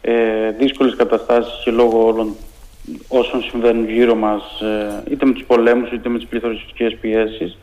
ε, 0.00 0.50
δύσκολες 0.50 0.96
καταστάσεις 0.96 1.62
και 1.64 1.70
λόγω 1.70 2.06
όλων 2.06 2.36
όσων 3.08 3.42
συμβαίνουν 3.42 3.88
γύρω 3.88 4.14
μας, 4.14 4.60
ε, 4.60 5.02
είτε 5.10 5.26
με 5.26 5.32
τους 5.32 5.44
πολέμους 5.44 5.92
είτε 5.92 6.08
με 6.08 6.18
τις 6.18 6.26
πληθωριστικές 6.26 6.96
πιέσεις. 7.00 7.58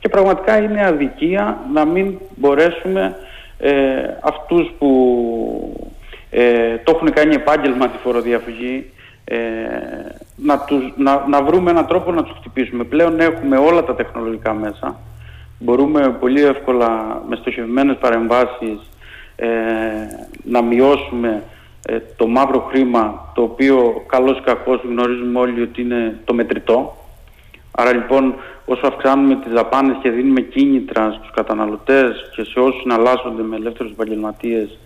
και 0.00 0.08
πραγματικά 0.08 0.58
είναι 0.58 0.86
αδικία 0.86 1.58
να 1.72 1.84
μην 1.84 2.18
μπορέσουμε 2.34 3.16
ε, 3.58 4.16
αυτούς 4.22 4.72
που 4.78 5.93
ε, 6.36 6.76
το 6.84 6.92
έχουν 6.94 7.12
κάνει 7.12 7.34
επάγγελμα 7.34 7.88
τη 7.88 7.98
φοροδιαφυγή 8.02 8.90
ε, 9.24 9.36
να, 10.36 10.58
τους, 10.58 10.92
να, 10.96 11.24
να 11.28 11.42
βρούμε 11.42 11.70
έναν 11.70 11.86
τρόπο 11.86 12.12
να 12.12 12.22
τους 12.22 12.36
χτυπήσουμε. 12.38 12.84
Πλέον 12.84 13.20
έχουμε 13.20 13.56
όλα 13.56 13.84
τα 13.84 13.94
τεχνολογικά 13.94 14.54
μέσα. 14.54 15.00
Μπορούμε 15.58 16.16
πολύ 16.20 16.44
εύκολα 16.44 17.22
με 17.28 17.36
στοχευμένες 17.36 17.96
παρεμβάσεις 18.00 18.78
ε, 19.36 19.48
να 20.44 20.62
μειώσουμε 20.62 21.42
ε, 21.86 21.98
το 22.16 22.26
μαύρο 22.26 22.60
χρήμα 22.70 23.32
το 23.34 23.42
οποίο 23.42 24.04
καλώς 24.06 24.38
ή 24.38 24.42
κακώς 24.44 24.80
γνωρίζουμε 24.88 25.38
όλοι 25.38 25.62
ότι 25.62 25.80
είναι 25.80 26.20
το 26.24 26.34
μετρητό. 26.34 26.96
Άρα 27.70 27.92
λοιπόν 27.92 28.34
όσο 28.64 28.86
αυξάνουμε 28.86 29.36
τις 29.36 29.52
δαπάνες 29.52 29.96
και 30.02 30.10
δίνουμε 30.10 30.40
κίνητρα 30.40 31.10
στους 31.10 31.30
καταναλωτές 31.30 32.30
και 32.36 32.44
σε 32.44 32.60
όσους 32.60 32.80
συναλλάσσονται 32.80 33.42
με 33.42 33.56
ελεύθερους 33.56 33.92
επαγγελματίες 33.92 34.78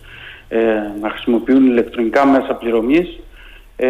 ε, 0.49 0.59
να 1.01 1.09
χρησιμοποιούν 1.09 1.65
ηλεκτρονικά 1.65 2.25
μέσα 2.25 2.53
πληρωμής 2.53 3.19
ε, 3.75 3.87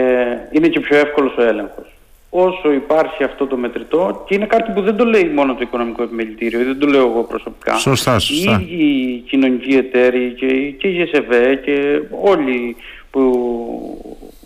είναι 0.51 0.67
και 0.67 0.79
πιο 0.79 0.97
εύκολος 0.97 1.37
ο 1.37 1.41
έλεγχος. 1.41 1.93
Όσο 2.29 2.71
υπάρχει 2.71 3.23
αυτό 3.23 3.47
το 3.47 3.57
μετρητό 3.57 4.23
και 4.27 4.35
είναι 4.35 4.45
κάτι 4.45 4.71
που 4.71 4.81
δεν 4.81 4.95
το 4.95 5.05
λέει 5.05 5.31
μόνο 5.35 5.53
το 5.53 5.59
οικονομικό 5.61 6.03
επιμελητήριο, 6.03 6.63
δεν 6.63 6.79
το 6.79 6.87
λέω 6.87 7.07
εγώ 7.07 7.23
προσωπικά. 7.23 7.77
Σωστά, 7.77 8.19
σωστά. 8.19 8.61
Οι 8.67 8.73
ίδιοι 8.73 9.23
κοινωνικοί 9.27 9.75
εταίροι 9.75 10.33
και, 10.37 10.47
και 10.77 10.87
η 10.87 10.91
ΓΕΣΕΒΕ 10.91 11.55
και 11.55 12.01
όλοι 12.21 12.75
που, 13.11 13.21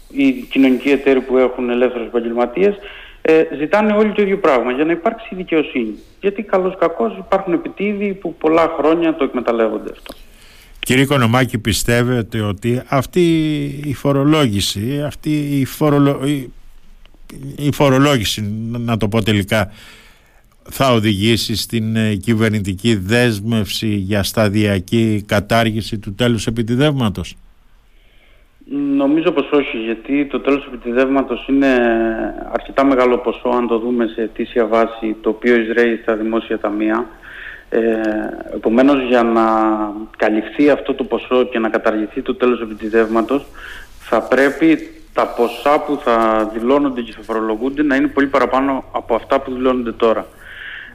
οι 0.10 0.32
κοινωνικοί 0.32 0.90
εταίροι 0.90 1.22
που 1.22 1.38
έχουν 1.38 1.70
ελεύθερους 1.70 2.08
επαγγελματίες 2.08 2.76
ε, 3.22 3.44
ζητάνε 3.58 3.94
όλοι 3.94 4.12
το 4.12 4.22
ίδιο 4.22 4.38
πράγμα 4.38 4.72
για 4.72 4.86
να 4.86 4.92
υπάρξει 4.92 5.36
δικαιοσύνη. 5.36 5.96
Γιατί 6.20 6.44
καλώς 6.44 6.76
κακώς 6.78 7.18
υπάρχουν 7.18 7.54
επιτίδιοι 7.54 8.14
που 8.14 8.36
πολλά 8.36 8.76
χρόνια 8.78 9.14
το 9.14 9.24
εκμεταλλεύονται 9.24 9.92
αυτό. 9.92 10.14
Κύριε 10.84 11.06
Κονομάκη, 11.06 11.58
πιστεύετε 11.60 12.42
ότι 12.42 12.82
αυτή 12.88 13.22
η 13.86 13.94
φορολόγηση, 13.94 15.02
αυτή 15.06 15.60
η, 15.60 15.66
φορολο... 15.66 16.20
η 17.58 17.72
φορολόγηση, 17.72 18.42
να 18.80 18.98
το 18.98 19.08
πω 19.08 19.24
τελικά, 19.24 19.72
θα 20.64 20.92
οδηγήσει 20.92 21.56
στην 21.56 21.96
ε, 21.96 22.16
κυβερνητική 22.16 22.96
δέσμευση 22.96 23.88
για 23.88 24.24
σταδιακή 24.24 25.24
κατάργηση 25.28 25.98
του 26.00 26.16
τέλους 26.16 26.48
επιτιδεύματος; 26.48 27.36
Νομίζω 28.96 29.32
πως 29.32 29.52
όχι, 29.52 29.78
γιατί 29.78 30.26
το 30.26 30.40
τέλος 30.40 30.66
επιτιδεύματος 30.66 31.48
είναι 31.48 31.68
αρκετά 32.52 32.86
μεγάλο 32.86 33.18
ποσό 33.18 33.50
αν 33.50 33.68
το 33.68 33.80
δούμε 33.80 34.08
σε 34.08 34.22
αιτήσια 34.22 34.66
βάση 34.66 35.16
το 35.22 35.30
οποίο 35.30 35.56
εισραίει 35.56 36.00
στα 36.02 36.16
δημόσια 36.16 36.60
ταμεία. 36.60 37.08
Ε, 37.76 38.56
επομένως 38.56 39.04
για 39.04 39.24
να 39.24 39.44
καλυφθεί 40.18 40.70
αυτό 40.70 40.94
το 40.94 41.04
ποσό 41.04 41.44
και 41.44 41.60
να 41.60 41.70
καταργηθεί 41.70 42.22
το 42.22 42.36
τέλος 42.36 42.62
επιτιδεύματος 42.62 43.46
θα 44.00 44.22
πρέπει 44.22 44.90
τα 45.14 45.28
ποσά 45.28 45.80
που 45.80 46.00
θα 46.04 46.50
δηλώνονται 46.54 47.02
και 47.02 47.12
θα 47.12 47.22
φορολογούνται 47.22 47.84
να 47.84 47.96
είναι 47.96 48.08
πολύ 48.08 48.28
παραπάνω 48.28 48.84
από 48.92 49.16
αυτά 49.16 49.40
που 49.40 49.54
δηλώνονται 49.54 49.92
τώρα. 49.92 50.26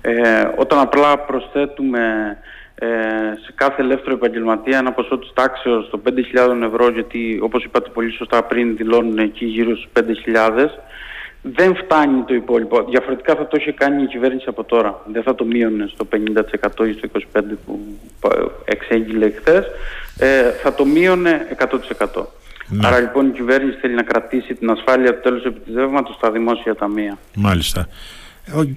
Ε, 0.00 0.48
όταν 0.56 0.78
απλά 0.78 1.18
προσθέτουμε 1.18 2.36
ε, 2.74 2.86
σε 3.44 3.52
κάθε 3.54 3.82
ελεύθερο 3.82 4.14
επαγγελματία 4.14 4.78
ένα 4.78 4.92
ποσό 4.92 5.18
της 5.18 5.32
τάξεως 5.34 5.90
των 5.90 6.02
5.000 6.04 6.62
ευρώ 6.62 6.90
γιατί 6.90 7.40
όπως 7.42 7.64
είπατε 7.64 7.90
πολύ 7.92 8.10
σωστά 8.10 8.42
πριν 8.42 8.76
δηλώνουν 8.76 9.18
εκεί 9.18 9.44
γύρω 9.44 9.76
στους 9.76 9.88
5.000 10.34 10.66
δεν 11.42 11.76
φτάνει 11.76 12.22
το 12.22 12.34
υπόλοιπο. 12.34 12.84
Διαφορετικά 12.84 13.34
θα 13.34 13.46
το 13.46 13.56
είχε 13.60 13.72
κάνει 13.72 14.02
η 14.02 14.06
κυβέρνηση 14.06 14.44
από 14.48 14.64
τώρα. 14.64 15.00
Δεν 15.12 15.22
θα 15.22 15.34
το 15.34 15.44
μείωνε 15.44 15.90
στο 15.92 16.08
50% 16.12 16.88
ή 16.88 16.92
στο 16.92 17.08
25% 17.34 17.40
που 17.66 17.80
εξέγγειλε 18.64 19.30
χθε. 19.30 19.64
Ε, 20.18 20.50
θα 20.62 20.74
το 20.74 20.84
μείωνε 20.84 21.46
100%. 21.58 22.24
Ναι. 22.68 22.86
Άρα 22.86 22.98
λοιπόν 23.00 23.26
η 23.26 23.30
κυβέρνηση 23.30 23.78
θέλει 23.80 23.94
να 23.94 24.02
κρατήσει 24.02 24.54
την 24.54 24.70
ασφάλεια 24.70 25.14
του 25.14 25.20
τέλους 25.20 25.44
επιτιδεύματος 25.44 26.14
στα 26.14 26.30
δημόσια 26.30 26.74
ταμεία. 26.74 27.18
Μάλιστα. 27.34 27.88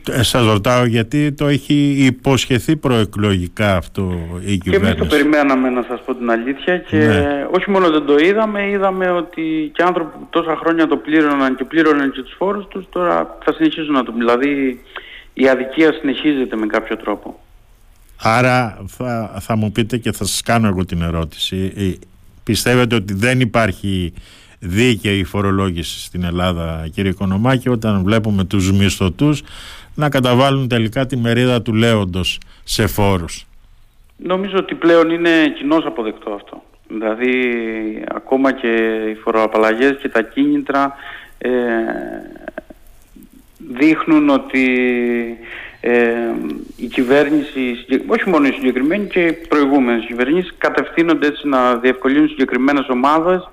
Ε, 0.10 0.24
Σας 0.24 0.46
ρωτάω 0.46 0.86
γιατί 0.86 1.32
το 1.32 1.48
έχει 1.48 1.96
υποσχεθεί 1.98 2.76
προεκλογικά 2.76 3.76
αυτό 3.76 4.12
η 4.46 4.58
κυβέρνηση. 4.58 4.70
Και 4.70 4.76
εμείς 4.76 4.96
το 4.96 5.06
περιμέναμε 5.06 5.70
να 5.70 5.86
σας 5.88 6.02
πω 6.06 6.16
την 6.16 6.32
αλήθεια 6.32 6.78
και 6.78 6.98
ναι. 6.98 7.48
όχι 7.52 7.70
μόνο 7.70 7.90
δεν 7.90 8.06
το 8.06 8.16
είδαμε, 8.16 8.70
είδαμε 8.70 9.12
ότι 9.12 9.72
και 9.74 9.84
άνθρωποι 9.84 10.18
που 10.18 10.28
τόσα 10.30 10.56
χρόνια 10.56 10.88
το 10.88 10.98
πλήρωναν 10.98 11.56
και 11.56 11.64
πλήρωναν 11.64 12.12
και 12.12 12.22
τους 12.22 12.36
φόρους 12.38 12.68
τους 12.68 12.86
τώρα 12.90 13.38
θα 13.44 13.54
συνεχίσουν 13.54 13.94
να 13.94 14.04
το 14.04 14.14
Δηλαδή 14.18 14.82
η 15.34 15.48
αδικία 15.48 15.94
συνεχίζεται 15.94 16.56
με 16.56 16.66
κάποιο 16.66 16.98
τρόπο. 16.98 17.40
Άρα 18.22 18.84
θα, 18.88 19.38
θα 19.40 19.56
μου 19.56 19.72
πείτε 19.72 19.98
και 19.98 20.12
θα 20.12 20.26
σας 20.26 20.42
κάνω 20.42 20.68
εγώ 20.68 20.86
την 20.86 21.02
ερώτηση. 21.02 21.74
Ε, 21.76 21.92
πιστεύετε 22.44 22.96
ότι 22.96 23.14
δεν 23.14 23.40
υπάρχει 23.40 24.14
δίκαιη 24.64 25.24
φορολόγηση 25.24 26.00
στην 26.00 26.24
Ελλάδα 26.24 26.88
κύριε 26.94 27.12
Οικονομάκη 27.12 27.70
όταν 27.70 28.04
βλέπουμε 28.04 28.44
τους 28.44 28.72
μισθωτούς 28.72 29.44
να 29.96 30.10
καταβάλουν 30.10 30.68
τελικά 30.68 31.06
τη 31.06 31.18
μερίδα 31.18 31.62
του 31.62 31.74
λέοντος 31.74 32.40
σε 32.64 32.88
φόρους. 32.88 33.46
Νομίζω 34.18 34.58
ότι 34.58 34.76
πλέον 34.76 35.10
είναι 35.10 35.30
κοινώς 35.58 35.86
αποδεκτό 35.86 36.32
αυτό. 36.32 36.64
Δηλαδή 36.88 37.34
ακόμα 38.08 38.52
και 38.52 38.68
οι 39.12 39.16
φοροαπαλλαγές 39.16 39.98
και 40.02 40.10
τα 40.10 40.22
κίνητρα 40.22 40.94
ε, 41.38 41.52
δείχνουν 43.58 44.30
ότι 44.30 44.68
ε, 45.82 46.12
η 46.78 46.86
κυβέρνηση, 46.86 47.86
όχι 48.08 48.30
μόνο 48.30 48.48
η 48.48 48.52
συγκεκριμένη 48.52 49.08
και 49.08 49.26
οι 49.26 49.48
προηγούμενες 49.48 50.06
κυβερνήσεις 50.06 50.54
κατευθύνονται 50.58 51.28
έτσι 51.28 51.48
να 51.48 51.76
διευκολύνουν 51.76 52.28
συγκεκριμένες 52.28 52.88
ομάδες 52.90 53.50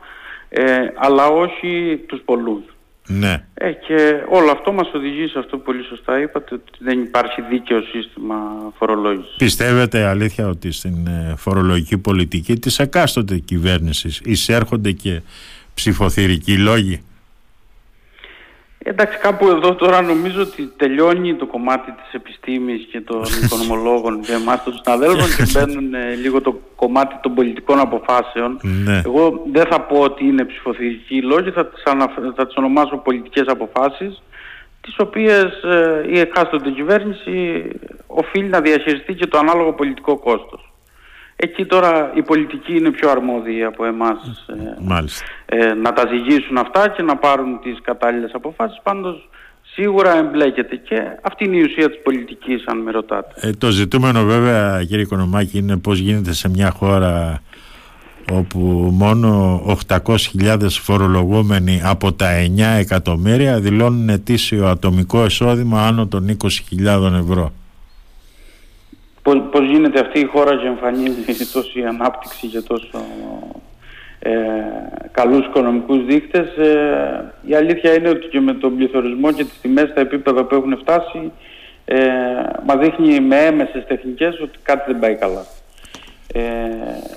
ε, 0.49 0.64
αλλά 0.97 1.26
όχι 1.26 2.00
τους 2.07 2.21
πολλούς. 2.25 2.62
Ναι. 3.11 3.45
Ε, 3.55 3.73
και 3.73 4.25
όλο 4.28 4.50
αυτό 4.50 4.73
μας 4.73 4.90
οδηγεί 4.95 5.26
σε 5.26 5.38
αυτό 5.38 5.57
που 5.57 5.62
πολύ 5.62 5.85
σωστά 5.85 6.21
είπατε 6.21 6.55
ότι 6.55 6.71
δεν 6.78 7.02
υπάρχει 7.02 7.43
δίκαιο 7.50 7.81
σύστημα 7.81 8.37
φορολόγησης. 8.78 9.35
Πιστεύετε 9.37 10.05
αλήθεια 10.05 10.49
ότι 10.49 10.73
στην 10.73 11.07
ε, 11.07 11.35
φορολογική 11.37 11.99
πολιτική 11.99 12.59
της 12.59 12.78
εκάστοτε 12.78 13.38
κυβέρνησης 13.38 14.21
εισέρχονται 14.25 14.93
και 14.93 15.21
ψηφοθυρικοί 15.75 16.59
λόγοι; 16.59 17.02
Εντάξει, 18.90 19.18
κάπου 19.18 19.49
εδώ 19.49 19.75
τώρα 19.75 20.02
νομίζω 20.02 20.40
ότι 20.40 20.73
τελειώνει 20.76 21.35
το 21.35 21.47
κομμάτι 21.47 21.90
της 21.90 22.12
επιστήμης 22.12 22.88
και 22.90 23.00
των 23.00 23.23
οικονομολόγων 23.45 24.21
και 24.21 24.33
εμάς 24.33 24.62
των 24.64 24.80
συναδέλφων 24.83 25.28
και 25.37 25.45
μπαίνουν 25.52 25.95
ε, 25.95 26.14
λίγο 26.14 26.40
το 26.40 26.61
κομμάτι 26.76 27.16
των 27.23 27.35
πολιτικών 27.35 27.78
αποφάσεων. 27.78 28.61
Ναι. 28.62 29.02
Εγώ 29.04 29.42
δεν 29.52 29.66
θα 29.71 29.80
πω 29.80 30.00
ότι 30.00 30.25
είναι 30.25 30.45
ψηφοθυρικοί 30.45 31.23
λόγοι, 31.23 31.50
θα 31.50 31.66
τις, 31.66 31.83
θα 32.35 32.47
τις 32.47 32.57
ονομάσω 32.57 32.97
πολιτικές 32.97 33.47
αποφάσεις 33.47 34.23
τις 34.80 34.99
οποίες 34.99 35.62
ε, 35.62 36.04
η 36.11 36.18
εκάστοτε 36.18 36.71
κυβέρνηση 36.71 37.64
οφείλει 38.07 38.49
να 38.49 38.61
διαχειριστεί 38.61 39.14
και 39.14 39.26
το 39.26 39.38
ανάλογο 39.38 39.73
πολιτικό 39.73 40.18
κόστος. 40.18 40.73
Εκεί 41.37 41.64
τώρα 41.64 42.12
η 42.14 42.23
πολιτική 42.23 42.76
είναι 42.76 42.90
πιο 42.90 43.11
αρμόδιοι 43.11 43.64
από 43.64 43.85
εμάς 43.85 44.47
ε, 44.49 44.76
ε, 45.50 45.75
να 45.75 45.93
τα 45.93 46.05
ζυγίσουν 46.11 46.59
αυτά 46.59 46.88
και 46.88 47.02
να 47.02 47.17
πάρουν 47.17 47.61
τις 47.61 47.78
κατάλληλες 47.83 48.31
αποφάσεις. 48.35 48.81
Πάντως 48.83 49.28
σίγουρα 49.62 50.17
εμπλέκεται 50.17 50.76
και 50.76 51.02
αυτή 51.23 51.45
είναι 51.45 51.57
η 51.57 51.62
ουσία 51.62 51.88
της 51.88 52.02
πολιτικής 52.02 52.64
αν 52.67 52.78
με 52.78 52.90
ρωτάτε. 52.90 53.49
Ε, 53.49 53.50
το 53.50 53.71
ζητούμενο 53.71 54.25
βέβαια 54.25 54.85
κύριε 54.85 55.02
Οικονομάκη 55.02 55.59
είναι 55.59 55.76
πώς 55.76 55.99
γίνεται 55.99 56.33
σε 56.33 56.49
μια 56.49 56.71
χώρα 56.71 57.43
όπου 58.33 58.59
μόνο 58.93 59.61
800.000 59.88 60.57
φορολογούμενοι 60.69 61.81
από 61.85 62.12
τα 62.12 62.26
9 62.57 62.61
εκατομμύρια 62.78 63.61
δηλώνουν 63.61 64.09
ετήσιο 64.09 64.67
ατομικό 64.67 65.25
εισόδημα 65.25 65.87
άνω 65.87 66.07
των 66.07 66.37
20.000 66.76 67.12
ευρώ 67.12 67.52
πώς, 69.50 69.64
γίνεται 69.71 70.00
αυτή 70.00 70.21
η 70.21 70.25
χώρα 70.25 70.57
και 70.57 70.67
εμφανίζει 70.67 71.47
τόση 71.52 71.83
ανάπτυξη 71.83 72.47
και 72.47 72.61
τόσο 72.61 72.99
ε, 74.18 74.32
καλούς 75.10 75.46
οικονομικούς 75.46 76.04
δείκτες. 76.04 76.56
Ε, 76.56 77.32
η 77.46 77.54
αλήθεια 77.54 77.94
είναι 77.94 78.08
ότι 78.08 78.26
και 78.26 78.40
με 78.40 78.54
τον 78.54 78.76
πληθωρισμό 78.76 79.32
και 79.32 79.44
τις 79.44 79.60
τιμές 79.60 79.88
στα 79.88 80.00
επίπεδα 80.00 80.44
που 80.44 80.54
έχουν 80.54 80.78
φτάσει 80.78 81.32
ε, 81.90 81.98
μα 82.66 82.76
δείχνει 82.76 83.20
με 83.20 83.44
έμεσες 83.44 83.84
τεχνικές 83.87 84.40
ότι 84.40 84.58
κάτι 84.62 84.92
δεν 84.92 85.00
πάει 85.00 85.14
καλά. 85.14 85.44
Ε, 86.32 86.40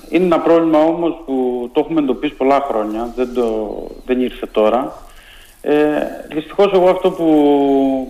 είναι 0.08 0.24
ένα 0.24 0.40
πρόβλημα 0.40 0.78
όμως 0.78 1.22
που 1.26 1.70
το 1.72 1.80
έχουμε 1.80 2.00
εντοπίσει 2.00 2.34
πολλά 2.34 2.60
χρόνια, 2.60 3.12
δεν, 3.16 3.34
το, 3.34 3.76
δεν 4.06 4.20
ήρθε 4.20 4.46
τώρα. 4.46 4.92
Ε, 5.62 5.76
δυστυχώς 6.34 6.72
εγώ 6.72 6.88
αυτό 6.88 7.10
που 7.10 7.26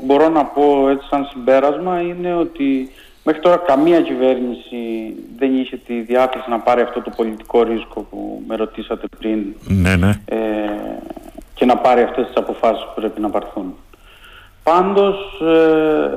μπορώ 0.05 0.29
να 0.29 0.45
πω 0.45 0.89
έτσι 0.89 1.07
σαν 1.09 1.29
συμπέρασμα 1.33 2.01
είναι 2.01 2.35
ότι 2.35 2.91
Μέχρι 3.25 3.41
τώρα 3.41 3.57
καμία 3.57 4.01
κυβέρνηση 4.01 5.15
δεν 5.37 5.61
είχε 5.61 5.77
τη 5.77 6.01
διάθεση 6.01 6.51
να 6.51 6.59
πάρει 6.59 6.81
αυτό 6.81 7.01
το 7.01 7.11
πολιτικό 7.17 7.63
ρίσκο 7.63 8.01
που 8.11 8.43
με 8.49 8.57
ρωτήσατε 8.57 9.07
πριν 9.19 9.55
ναι, 9.69 9.97
ναι. 9.97 10.11
Ε, 10.25 10.39
και 11.55 11.65
να 11.65 11.77
πάρει 11.77 12.03
αυτές 12.03 12.27
τις 12.27 12.37
αποφάσεις 12.37 12.85
που 12.85 12.93
πρέπει 12.95 13.21
να 13.21 13.31
πάρθουν. 13.31 13.75
Πάντως 14.63 15.41
ε, 15.41 16.11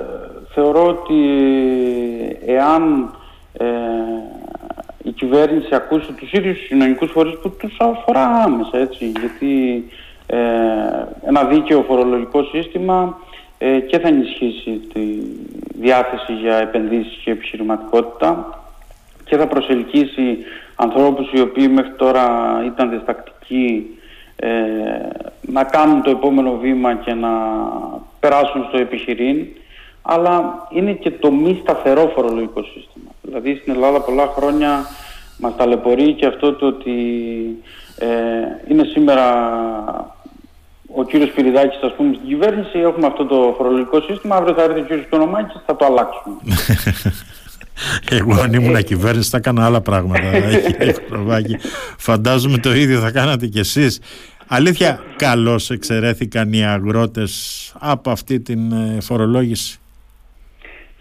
θεωρώ 0.53 0.87
ότι 0.87 1.21
εάν 2.45 3.13
ε, 3.53 3.65
η 5.03 5.11
κυβέρνηση 5.11 5.75
ακούσει 5.75 6.11
τους 6.11 6.31
ίδιους 6.31 6.67
κοινωνικούς 6.67 7.11
φορείς 7.11 7.37
που 7.41 7.49
τους 7.49 7.75
αφορά 7.79 8.25
άμεσα, 8.27 8.77
έτσι, 8.77 9.11
γιατί 9.19 9.85
ε, 10.25 10.37
ένα 11.25 11.43
δίκαιο 11.43 11.81
φορολογικό 11.87 12.43
σύστημα 12.43 13.17
ε, 13.57 13.79
και 13.79 13.99
θα 13.99 14.07
ενισχύσει 14.07 14.81
τη 14.93 15.01
διάθεση 15.79 16.33
για 16.33 16.55
επενδύσεις 16.57 17.21
και 17.23 17.31
επιχειρηματικότητα 17.31 18.59
και 19.23 19.37
θα 19.37 19.47
προσελκύσει 19.47 20.37
ανθρώπους 20.75 21.31
οι 21.31 21.39
οποίοι 21.39 21.69
μέχρι 21.73 21.91
τώρα 21.91 22.27
ήταν 22.65 22.89
διστακτικοί 22.89 23.99
ε, 24.35 24.49
να 25.41 25.63
κάνουν 25.63 26.01
το 26.01 26.09
επόμενο 26.09 26.57
βήμα 26.57 26.95
και 26.95 27.13
να 27.13 27.29
περάσουν 28.19 28.65
στο 28.67 28.77
επιχειρήν 28.77 29.47
αλλά 30.01 30.67
είναι 30.69 30.91
και 30.91 31.11
το 31.11 31.31
μη 31.31 31.59
σταθερό 31.61 32.11
φορολογικό 32.15 32.63
σύστημα. 32.63 33.09
Δηλαδή 33.21 33.55
στην 33.55 33.73
Ελλάδα 33.73 34.01
πολλά 34.01 34.27
χρόνια 34.27 34.85
μας 35.39 35.55
ταλαιπωρεί 35.55 36.13
και 36.13 36.25
αυτό 36.25 36.53
το 36.53 36.65
ότι 36.65 36.93
ε, 37.99 38.07
είναι 38.67 38.83
σήμερα 38.83 39.25
ο 40.87 41.03
κύριος 41.03 41.29
Πυριδάκης 41.29 41.79
ας 41.81 41.95
πούμε 41.95 42.13
στην 42.13 42.27
κυβέρνηση 42.27 42.79
έχουμε 42.79 43.07
αυτό 43.07 43.25
το 43.25 43.53
φορολογικό 43.57 44.01
σύστημα. 44.01 44.35
Αύριο 44.35 44.53
θα 44.53 44.63
έρθει 44.63 44.79
ο 44.79 44.83
κύριος 44.83 45.05
Κονομάκης 45.09 45.61
θα 45.65 45.75
το 45.75 45.85
αλλάξουμε. 45.85 46.35
Εγώ 48.19 48.41
αν 48.41 48.53
ήμουν 48.53 48.83
κυβέρνηση 48.83 49.29
θα 49.29 49.37
έκανα 49.37 49.65
άλλα 49.65 49.81
πράγματα. 49.81 50.21
Φαντάζομαι 51.97 52.57
το 52.57 52.73
ίδιο 52.73 52.99
θα 52.99 53.11
κάνατε 53.11 53.47
κι 53.47 53.59
εσείς. 53.59 53.99
Αλήθεια 54.47 55.03
καλώς 55.15 55.69
εξαιρέθηκαν 55.69 56.53
οι 56.53 56.65
αγρότες 56.65 57.73
από 57.79 58.09
αυτή 58.09 58.39
την 58.39 58.71
ε, 58.71 59.01
φορολόγηση. 59.01 59.79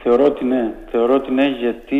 Θεωρώ 0.02 0.24
ότι 0.24 0.44
ναι, 0.44 0.72
θεωρώ 0.90 1.14
ότι 1.14 1.32
ναι 1.32 1.46
γιατί 1.46 1.96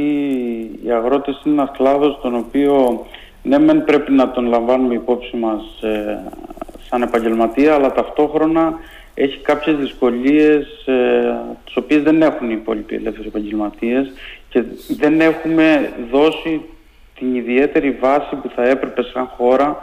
οι 0.84 0.90
αγρότες 0.92 1.42
είναι 1.44 1.54
ένας 1.54 1.70
κλάδος 1.76 2.18
τον 2.22 2.34
οποίο 2.34 3.06
ναι 3.42 3.58
μεν 3.58 3.84
πρέπει 3.84 4.12
να 4.12 4.30
τον 4.30 4.46
λαμβάνουμε 4.46 4.94
υπόψη 4.94 5.36
μας 5.36 5.62
ε, 5.82 6.22
σαν 6.94 7.02
επαγγελματία 7.02 7.74
αλλά 7.74 7.92
ταυτόχρονα 7.92 8.74
έχει 9.14 9.38
κάποιες 9.38 9.76
δυσκολίες 9.76 10.86
ε, 10.86 11.34
τις 11.64 11.76
οποίες 11.76 12.02
δεν 12.02 12.22
έχουν 12.22 12.50
οι 12.50 12.56
υπόλοιποι 12.60 12.94
ελεύθεροι 12.94 13.28
επαγγελματίες 13.28 14.12
και 14.48 14.62
δεν 14.88 15.20
έχουμε 15.20 15.92
δώσει 16.10 16.60
την 17.18 17.34
ιδιαίτερη 17.34 17.90
βάση 17.90 18.34
που 18.42 18.50
θα 18.54 18.68
έπρεπε 18.68 19.02
σαν 19.02 19.26
χώρα 19.36 19.76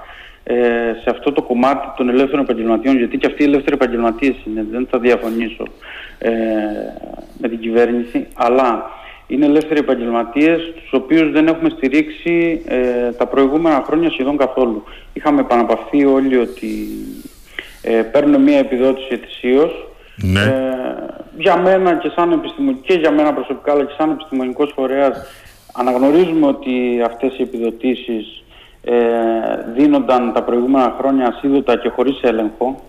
ε, 0.43 0.55
σε 1.01 1.09
αυτό 1.09 1.31
το 1.31 1.41
κομμάτι 1.41 1.87
των 1.97 2.09
ελεύθερων 2.09 2.43
επαγγελματιών 2.43 2.97
γιατί 2.97 3.17
και 3.17 3.27
αυτοί 3.27 3.43
οι 3.43 3.45
ελεύθεροι 3.45 3.75
επαγγελματίες 3.75 4.35
είναι, 4.47 4.65
δεν 4.71 4.87
θα 4.91 4.99
διαφωνήσω 4.99 5.63
ε, 6.19 6.31
με 7.37 7.47
την 7.49 7.59
κυβέρνηση 7.59 8.27
αλλά 8.33 8.89
είναι 9.31 9.45
ελεύθεροι 9.45 9.79
επαγγελματίες, 9.79 10.73
τους 10.75 10.91
οποίους 10.91 11.31
δεν 11.31 11.47
έχουμε 11.47 11.69
στηρίξει 11.69 12.61
ε, 12.65 13.11
τα 13.11 13.25
προηγούμενα 13.25 13.83
χρόνια 13.85 14.09
σχεδόν 14.09 14.37
καθόλου. 14.37 14.83
Είχαμε 15.13 15.39
επαναπαυθεί 15.39 16.05
όλοι 16.05 16.37
ότι 16.37 16.69
ε, 17.81 17.91
παίρνουν 17.91 18.41
μια 18.41 18.57
επιδότηση 18.57 19.07
ετησίως. 19.11 19.87
Ναι. 20.15 20.41
Ε, 20.41 20.49
για 21.37 21.57
μένα 21.57 21.95
και 21.95 22.11
σαν 22.15 22.31
επιστημονικό, 22.31 22.81
και 22.85 22.93
για 22.93 23.11
μένα 23.11 23.33
προσωπικά, 23.33 23.71
αλλά 23.71 23.83
και 23.83 23.93
σαν 23.97 24.09
επιστημονικός 24.09 24.71
φορέας, 24.75 25.25
αναγνωρίζουμε 25.73 26.47
ότι 26.47 27.01
αυτές 27.05 27.37
οι 27.37 27.41
επιδοτήσεις 27.41 28.43
ε, 28.83 28.95
δίνονταν 29.75 30.33
τα 30.33 30.43
προηγούμενα 30.43 30.95
χρόνια 30.99 31.27
ασίδωτα 31.27 31.77
και 31.77 31.89
χωρίς 31.89 32.19
έλεγχο 32.21 32.83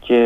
και, 0.00 0.20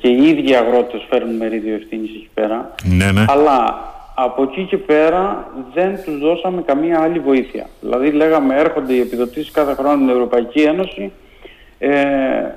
και 0.00 0.08
οι 0.08 0.28
ίδιοι 0.28 0.54
αγρότες 0.54 1.06
φέρνουν 1.08 1.36
μερίδιο 1.36 1.74
ευθύνης 1.74 2.10
εκεί 2.10 2.28
πέρα. 2.34 2.74
Ναι, 2.84 3.12
ναι. 3.12 3.24
Αλλά 3.28 3.90
από 4.24 4.42
εκεί 4.42 4.62
και 4.62 4.76
πέρα 4.76 5.50
δεν 5.74 5.98
τους 6.04 6.18
δώσαμε 6.18 6.62
καμία 6.62 7.00
άλλη 7.00 7.18
βοήθεια. 7.18 7.66
Δηλαδή 7.80 8.10
λέγαμε 8.10 8.54
έρχονται 8.56 8.92
οι 8.92 9.00
επιδοτήσεις 9.00 9.50
κάθε 9.50 9.74
χρόνο 9.74 9.94
στην 9.94 10.08
Ευρωπαϊκή 10.08 10.60
Ένωση, 10.60 11.12
ε, 11.78 11.90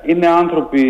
είναι 0.06 0.28
άνθρωποι 0.28 0.84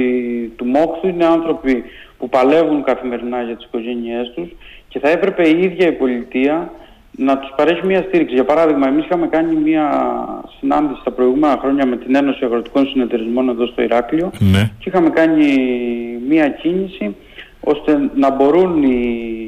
του 0.55 0.65
μόχθου, 0.65 1.08
είναι 1.08 1.25
άνθρωποι 1.25 1.84
που 2.17 2.29
παλεύουν 2.29 2.84
καθημερινά 2.84 3.41
για 3.41 3.55
τις 3.55 3.65
οικογένειές 3.65 4.32
τους 4.36 4.50
και 4.88 5.00
θα 5.00 5.10
έπρεπε 5.10 5.48
η 5.48 5.62
ίδια 5.62 5.88
η 5.88 5.91
πολιτεία 5.91 6.72
να 7.17 7.38
τους 7.38 7.53
παρέχει 7.55 7.86
μια 7.86 8.01
στήριξη. 8.08 8.34
Για 8.34 8.46
παράδειγμα, 8.46 8.88
εμείς 8.88 9.05
είχαμε 9.05 9.27
κάνει 9.27 9.55
μια 9.55 9.88
συνάντηση 10.60 11.01
τα 11.03 11.12
προηγούμενα 11.12 11.58
χρόνια 11.62 11.86
με 11.86 11.98
την 11.98 12.15
Ένωση 12.15 12.46
Αγροτικών 12.46 12.88
Συνεταιρισμών 12.88 13.50
εδώ 13.50 13.65
στο 13.65 13.82
Ηράκλειο 13.82 14.31
ναι. 14.40 14.72
και 14.79 14.90
είχαμε 14.90 15.09
κάνει 15.09 15.46
μια 16.29 16.50
κίνηση 16.50 17.16
ώστε 17.59 18.09
να 18.16 18.29
μπορούν 18.31 18.83
οι, 18.83 19.45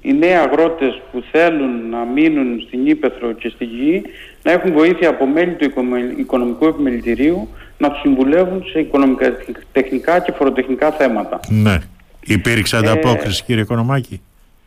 οι 0.00 0.12
νέοι 0.12 0.32
αγρότες 0.32 1.00
που 1.12 1.22
θέλουν 1.30 1.88
να 1.90 2.04
μείνουν 2.04 2.60
στην 2.66 2.86
Ήπεθρο 2.86 3.32
και 3.32 3.48
στη 3.48 3.64
Γη 3.64 4.02
να 4.42 4.52
έχουν 4.52 4.72
βοήθεια 4.72 5.08
από 5.08 5.26
μέλη 5.26 5.52
του 5.52 5.72
Οικονομικού 6.16 6.66
Επιμελητηρίου 6.66 7.48
να 7.78 7.90
τους 7.90 8.00
συμβουλεύουν 8.00 8.64
σε 8.70 8.78
οικονομικά, 8.78 9.36
τεχνικά 9.72 10.20
και 10.20 10.32
φοροτεχνικά 10.32 10.90
θέματα. 10.90 11.40
Ναι. 11.48 11.78
Υπήρξε 12.20 12.76
ανταπόκριση 12.76 13.40
ε, 13.42 13.46
κύριε 13.46 13.62
Οικονομάκη. 13.62 14.20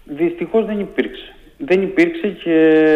Δυστυχώς 0.03 0.65
δεν 0.65 0.79
υπήρξε. 0.79 1.33
Δεν 1.57 1.81
υπήρξε 1.81 2.27
και 2.43 2.87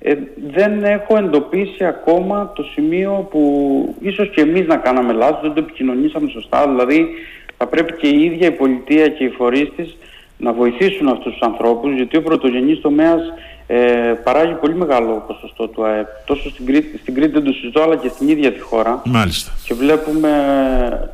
ε, 0.00 0.14
δεν 0.50 0.84
έχω 0.84 1.16
εντοπίσει 1.16 1.84
ακόμα 1.84 2.52
το 2.54 2.62
σημείο 2.62 3.28
που 3.30 3.96
ίσως 4.00 4.30
και 4.30 4.40
εμείς 4.40 4.66
να 4.66 4.76
κάναμε 4.76 5.12
λάθος, 5.12 5.40
δεν 5.40 5.52
το 5.52 5.60
επικοινωνήσαμε 5.60 6.30
σωστά. 6.30 6.68
Δηλαδή 6.68 7.08
θα 7.56 7.66
πρέπει 7.66 7.92
και 7.92 8.08
η 8.08 8.24
ίδια 8.24 8.46
η 8.46 8.50
πολιτεία 8.50 9.08
και 9.08 9.24
οι 9.24 9.28
φορείς 9.28 9.72
της 9.76 9.96
να 10.38 10.52
βοηθήσουν 10.52 11.08
αυτούς 11.08 11.32
τους 11.32 11.42
ανθρώπους 11.42 11.94
γιατί 11.94 12.16
ο 12.16 12.22
πρωτογενής 12.22 12.80
τομέας 12.80 13.20
ε, 13.70 14.12
παράγει 14.24 14.52
πολύ 14.52 14.74
μεγάλο 14.74 15.24
ποσοστό 15.26 15.68
του 15.68 15.84
ΑΕΠ 15.84 16.06
τόσο 16.24 16.50
στην 16.50 16.66
Κρήτη, 16.66 16.98
στην 16.98 17.14
Κρήτη 17.14 17.32
δεν 17.32 17.44
το 17.44 17.52
συζητώ 17.52 17.82
αλλά 17.82 17.96
και 17.96 18.08
στην 18.08 18.28
ίδια 18.28 18.52
τη 18.52 18.60
χώρα 18.60 19.02
Μάλιστα. 19.04 19.52
και 19.64 19.74
βλέπουμε 19.74 20.30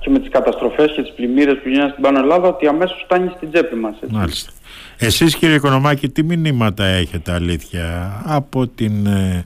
και 0.00 0.10
με 0.10 0.18
τις 0.18 0.28
καταστροφές 0.28 0.92
και 0.94 1.02
τις 1.02 1.12
πλημμύρες 1.12 1.58
που 1.62 1.68
γίνανε 1.68 1.90
στην 1.90 2.02
Πάνω 2.02 2.18
Ελλάδα 2.18 2.48
ότι 2.48 2.66
αμέσως 2.66 3.02
φτάνει 3.04 3.32
στην 3.36 3.50
τσέπη 3.50 3.74
μας 3.74 3.94
έτσι. 4.02 4.14
Μάλιστα. 4.14 4.52
Εσείς 4.98 5.36
κύριε 5.36 5.54
Οικονομάκη 5.54 6.08
τι 6.08 6.22
μηνύματα 6.22 6.84
έχετε 6.84 7.32
αλήθεια 7.32 8.12
από, 8.24 8.66
την, 8.66 9.06
ε, 9.06 9.42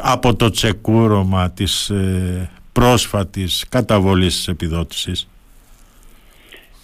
από 0.00 0.34
το 0.34 0.50
τσεκούρωμα 0.50 1.50
της 1.50 1.90
ε, 1.90 2.50
πρόσφατης 2.72 3.64
καταβολής 3.68 4.36
της 4.36 4.48
επιδότησης; 4.48 5.28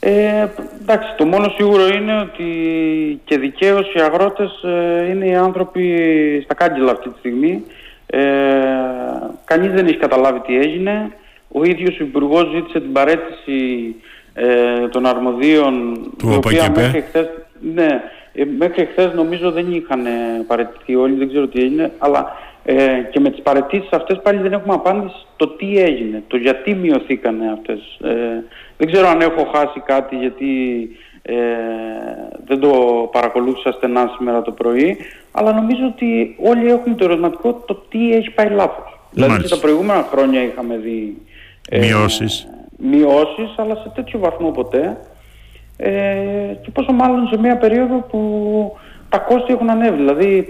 Ε, 0.00 0.46
εντάξει, 0.80 1.14
το 1.16 1.24
μόνο 1.24 1.48
σίγουρο 1.48 1.86
είναι 1.86 2.20
ότι 2.20 2.50
και 3.24 3.38
δικαίως 3.38 3.92
οι 3.94 4.00
αγρότες 4.00 4.62
ε, 4.62 5.06
είναι 5.10 5.26
οι 5.26 5.34
άνθρωποι 5.34 6.40
στα 6.44 6.54
κάγκελα 6.54 6.90
αυτή 6.90 7.08
τη 7.08 7.18
στιγμή. 7.18 7.64
Ε, 8.06 8.20
κανείς 9.44 9.72
δεν 9.72 9.86
έχει 9.86 9.96
καταλάβει 9.96 10.40
τι 10.40 10.56
έγινε. 10.56 11.12
Ο 11.52 11.64
ίδιος 11.64 12.00
ο 12.00 12.04
Υπουργός 12.04 12.50
ζήτησε 12.54 12.80
την 12.80 12.92
παρέτηση 12.92 13.94
ε, 14.34 14.88
των 14.88 15.06
αρμοδίων 15.06 15.96
του 16.18 16.32
οποία 16.36 16.70
μέχρι 16.76 17.00
χθες, 17.00 17.28
ναι, 17.74 18.02
ε, 18.32 18.44
μέχρι 18.58 18.84
χθες 18.84 19.12
νομίζω 19.14 19.50
δεν 19.50 19.72
είχαν 19.72 20.02
παρετηθεί 20.46 20.94
όλοι, 20.94 21.14
δεν 21.14 21.28
ξέρω 21.28 21.46
τι 21.46 21.60
έγινε, 21.60 21.92
αλλά 21.98 22.36
ε, 22.64 22.76
και 23.10 23.20
με 23.20 23.30
τις 23.30 23.42
παρετήσεις 23.42 23.90
αυτές 23.90 24.20
πάλι 24.22 24.38
δεν 24.38 24.52
έχουμε 24.52 24.74
απάντηση 24.74 25.26
το 25.36 25.48
τι 25.48 25.78
έγινε, 25.78 26.22
το 26.26 26.36
γιατί 26.36 26.74
μειωθήκανε 26.74 27.52
αυτές. 27.52 27.98
Ε, 28.02 28.44
δεν 28.76 28.92
ξέρω 28.92 29.08
αν 29.08 29.20
έχω 29.20 29.50
χάσει 29.54 29.80
κάτι 29.80 30.16
γιατί 30.16 30.48
ε, 31.22 31.34
δεν 32.44 32.60
το 32.60 32.70
παρακολούθησα 33.12 33.72
στενά 33.72 34.14
σήμερα 34.16 34.42
το 34.42 34.50
πρωί, 34.50 34.96
αλλά 35.32 35.52
νομίζω 35.52 35.86
ότι 35.86 36.36
όλοι 36.38 36.70
έχουν 36.70 36.96
το 36.96 37.04
ερωτηματικό 37.04 37.52
το 37.52 37.74
τι 37.88 38.12
έχει 38.12 38.30
πάει 38.30 38.48
λάθος. 38.48 38.98
Δηλαδή 39.10 39.42
και 39.42 39.48
τα 39.48 39.58
προηγούμενα 39.58 40.06
χρόνια 40.10 40.42
είχαμε 40.42 40.76
δει 40.76 41.16
ε, 41.70 41.78
μειώσεις. 41.78 42.48
μειώσεις, 42.76 43.54
αλλά 43.56 43.74
σε 43.74 43.92
τέτοιο 43.94 44.18
βαθμό 44.18 44.50
ποτέ. 44.50 44.96
Ε, 45.76 45.90
και 46.62 46.70
πόσο 46.70 46.92
μάλλον 46.92 47.28
σε 47.28 47.38
μια 47.38 47.56
περίοδο 47.56 48.06
που 48.10 48.20
τα 49.08 49.18
κόστη 49.18 49.52
έχουν 49.52 49.70
ανέβει. 49.70 49.96
Δηλαδή, 49.96 50.46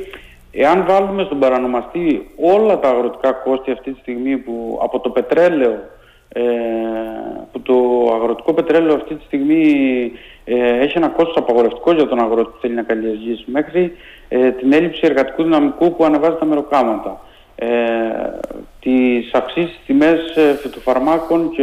εάν 0.52 0.84
βάλουμε 0.88 1.24
στον 1.24 1.38
παρανομαστή 1.38 2.30
όλα 2.36 2.78
τα 2.78 2.88
αγροτικά 2.88 3.32
κόστη 3.32 3.70
αυτή 3.70 3.92
τη 3.92 4.00
στιγμή 4.00 4.36
που 4.36 4.78
από 4.82 5.00
το 5.00 5.10
πετρέλαιο 5.10 5.78
ε, 6.32 6.42
που 7.52 7.60
το 7.60 7.74
αγροτικό 8.14 8.52
πετρέλαιο 8.52 8.94
αυτή 8.94 9.14
τη 9.14 9.24
στιγμή 9.24 9.62
ε, 10.44 10.78
έχει 10.78 10.98
ένα 10.98 11.08
κόστος 11.08 11.36
απαγορευτικό 11.36 11.92
για 11.92 12.06
τον 12.06 12.20
αγρότη 12.20 12.50
που 12.50 12.58
θέλει 12.60 12.74
να 12.74 12.82
καλλιεργήσει 12.82 13.44
μέχρι 13.46 13.92
ε, 14.28 14.50
την 14.50 14.72
έλλειψη 14.72 15.00
εργατικού 15.02 15.42
δυναμικού 15.42 15.96
που 15.96 16.04
ανεβάζει 16.04 16.36
τα 16.38 16.44
μεροκάματα 16.44 17.20
ε, 17.62 17.68
τις 18.80 19.32
αυξήσεις 19.32 19.80
τιμές 19.86 20.36
ε, 20.36 20.58
φυτοφαρμάκων 20.62 21.50
και 21.50 21.62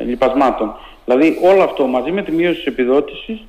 ε, 0.00 0.02
λιπασμάτων. 0.04 0.74
Δηλαδή 1.04 1.38
όλο 1.42 1.62
αυτό 1.62 1.86
μαζί 1.86 2.10
με 2.10 2.22
τη 2.22 2.32
μείωση 2.32 2.56
της 2.56 2.66
επιδότησης 2.66 3.44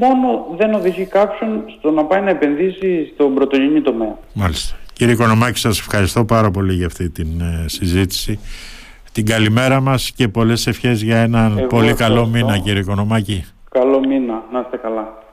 μόνο 0.00 0.46
δεν 0.56 0.74
οδηγεί 0.74 1.04
κάποιον 1.04 1.64
στο 1.78 1.90
να 1.90 2.04
πάει 2.04 2.20
να 2.20 2.30
επενδύσει 2.30 3.10
στον 3.14 3.34
πρωτογενή 3.34 3.80
τομέα. 3.80 4.16
Μάλιστα. 4.32 4.76
Κύριε 4.92 5.14
Οικονομάκη, 5.14 5.58
σας 5.58 5.78
ευχαριστώ 5.78 6.24
πάρα 6.24 6.50
πολύ 6.50 6.72
για 6.72 6.86
αυτή 6.86 7.10
την 7.10 7.28
συζήτηση 7.66 8.38
την 9.14 9.26
καλημέρα 9.26 9.80
μας 9.80 10.12
και 10.16 10.28
πολλές 10.28 10.66
ευχές 10.66 11.02
για 11.02 11.18
έναν 11.18 11.66
πολύ 11.68 11.94
καλό 11.94 12.26
μήνα 12.26 12.58
κύριε 12.58 12.82
Κονομάκη. 12.82 13.44
Καλό 13.70 14.06
μήνα, 14.06 14.42
να 14.52 14.60
είστε 14.60 14.76
καλά. 14.76 15.23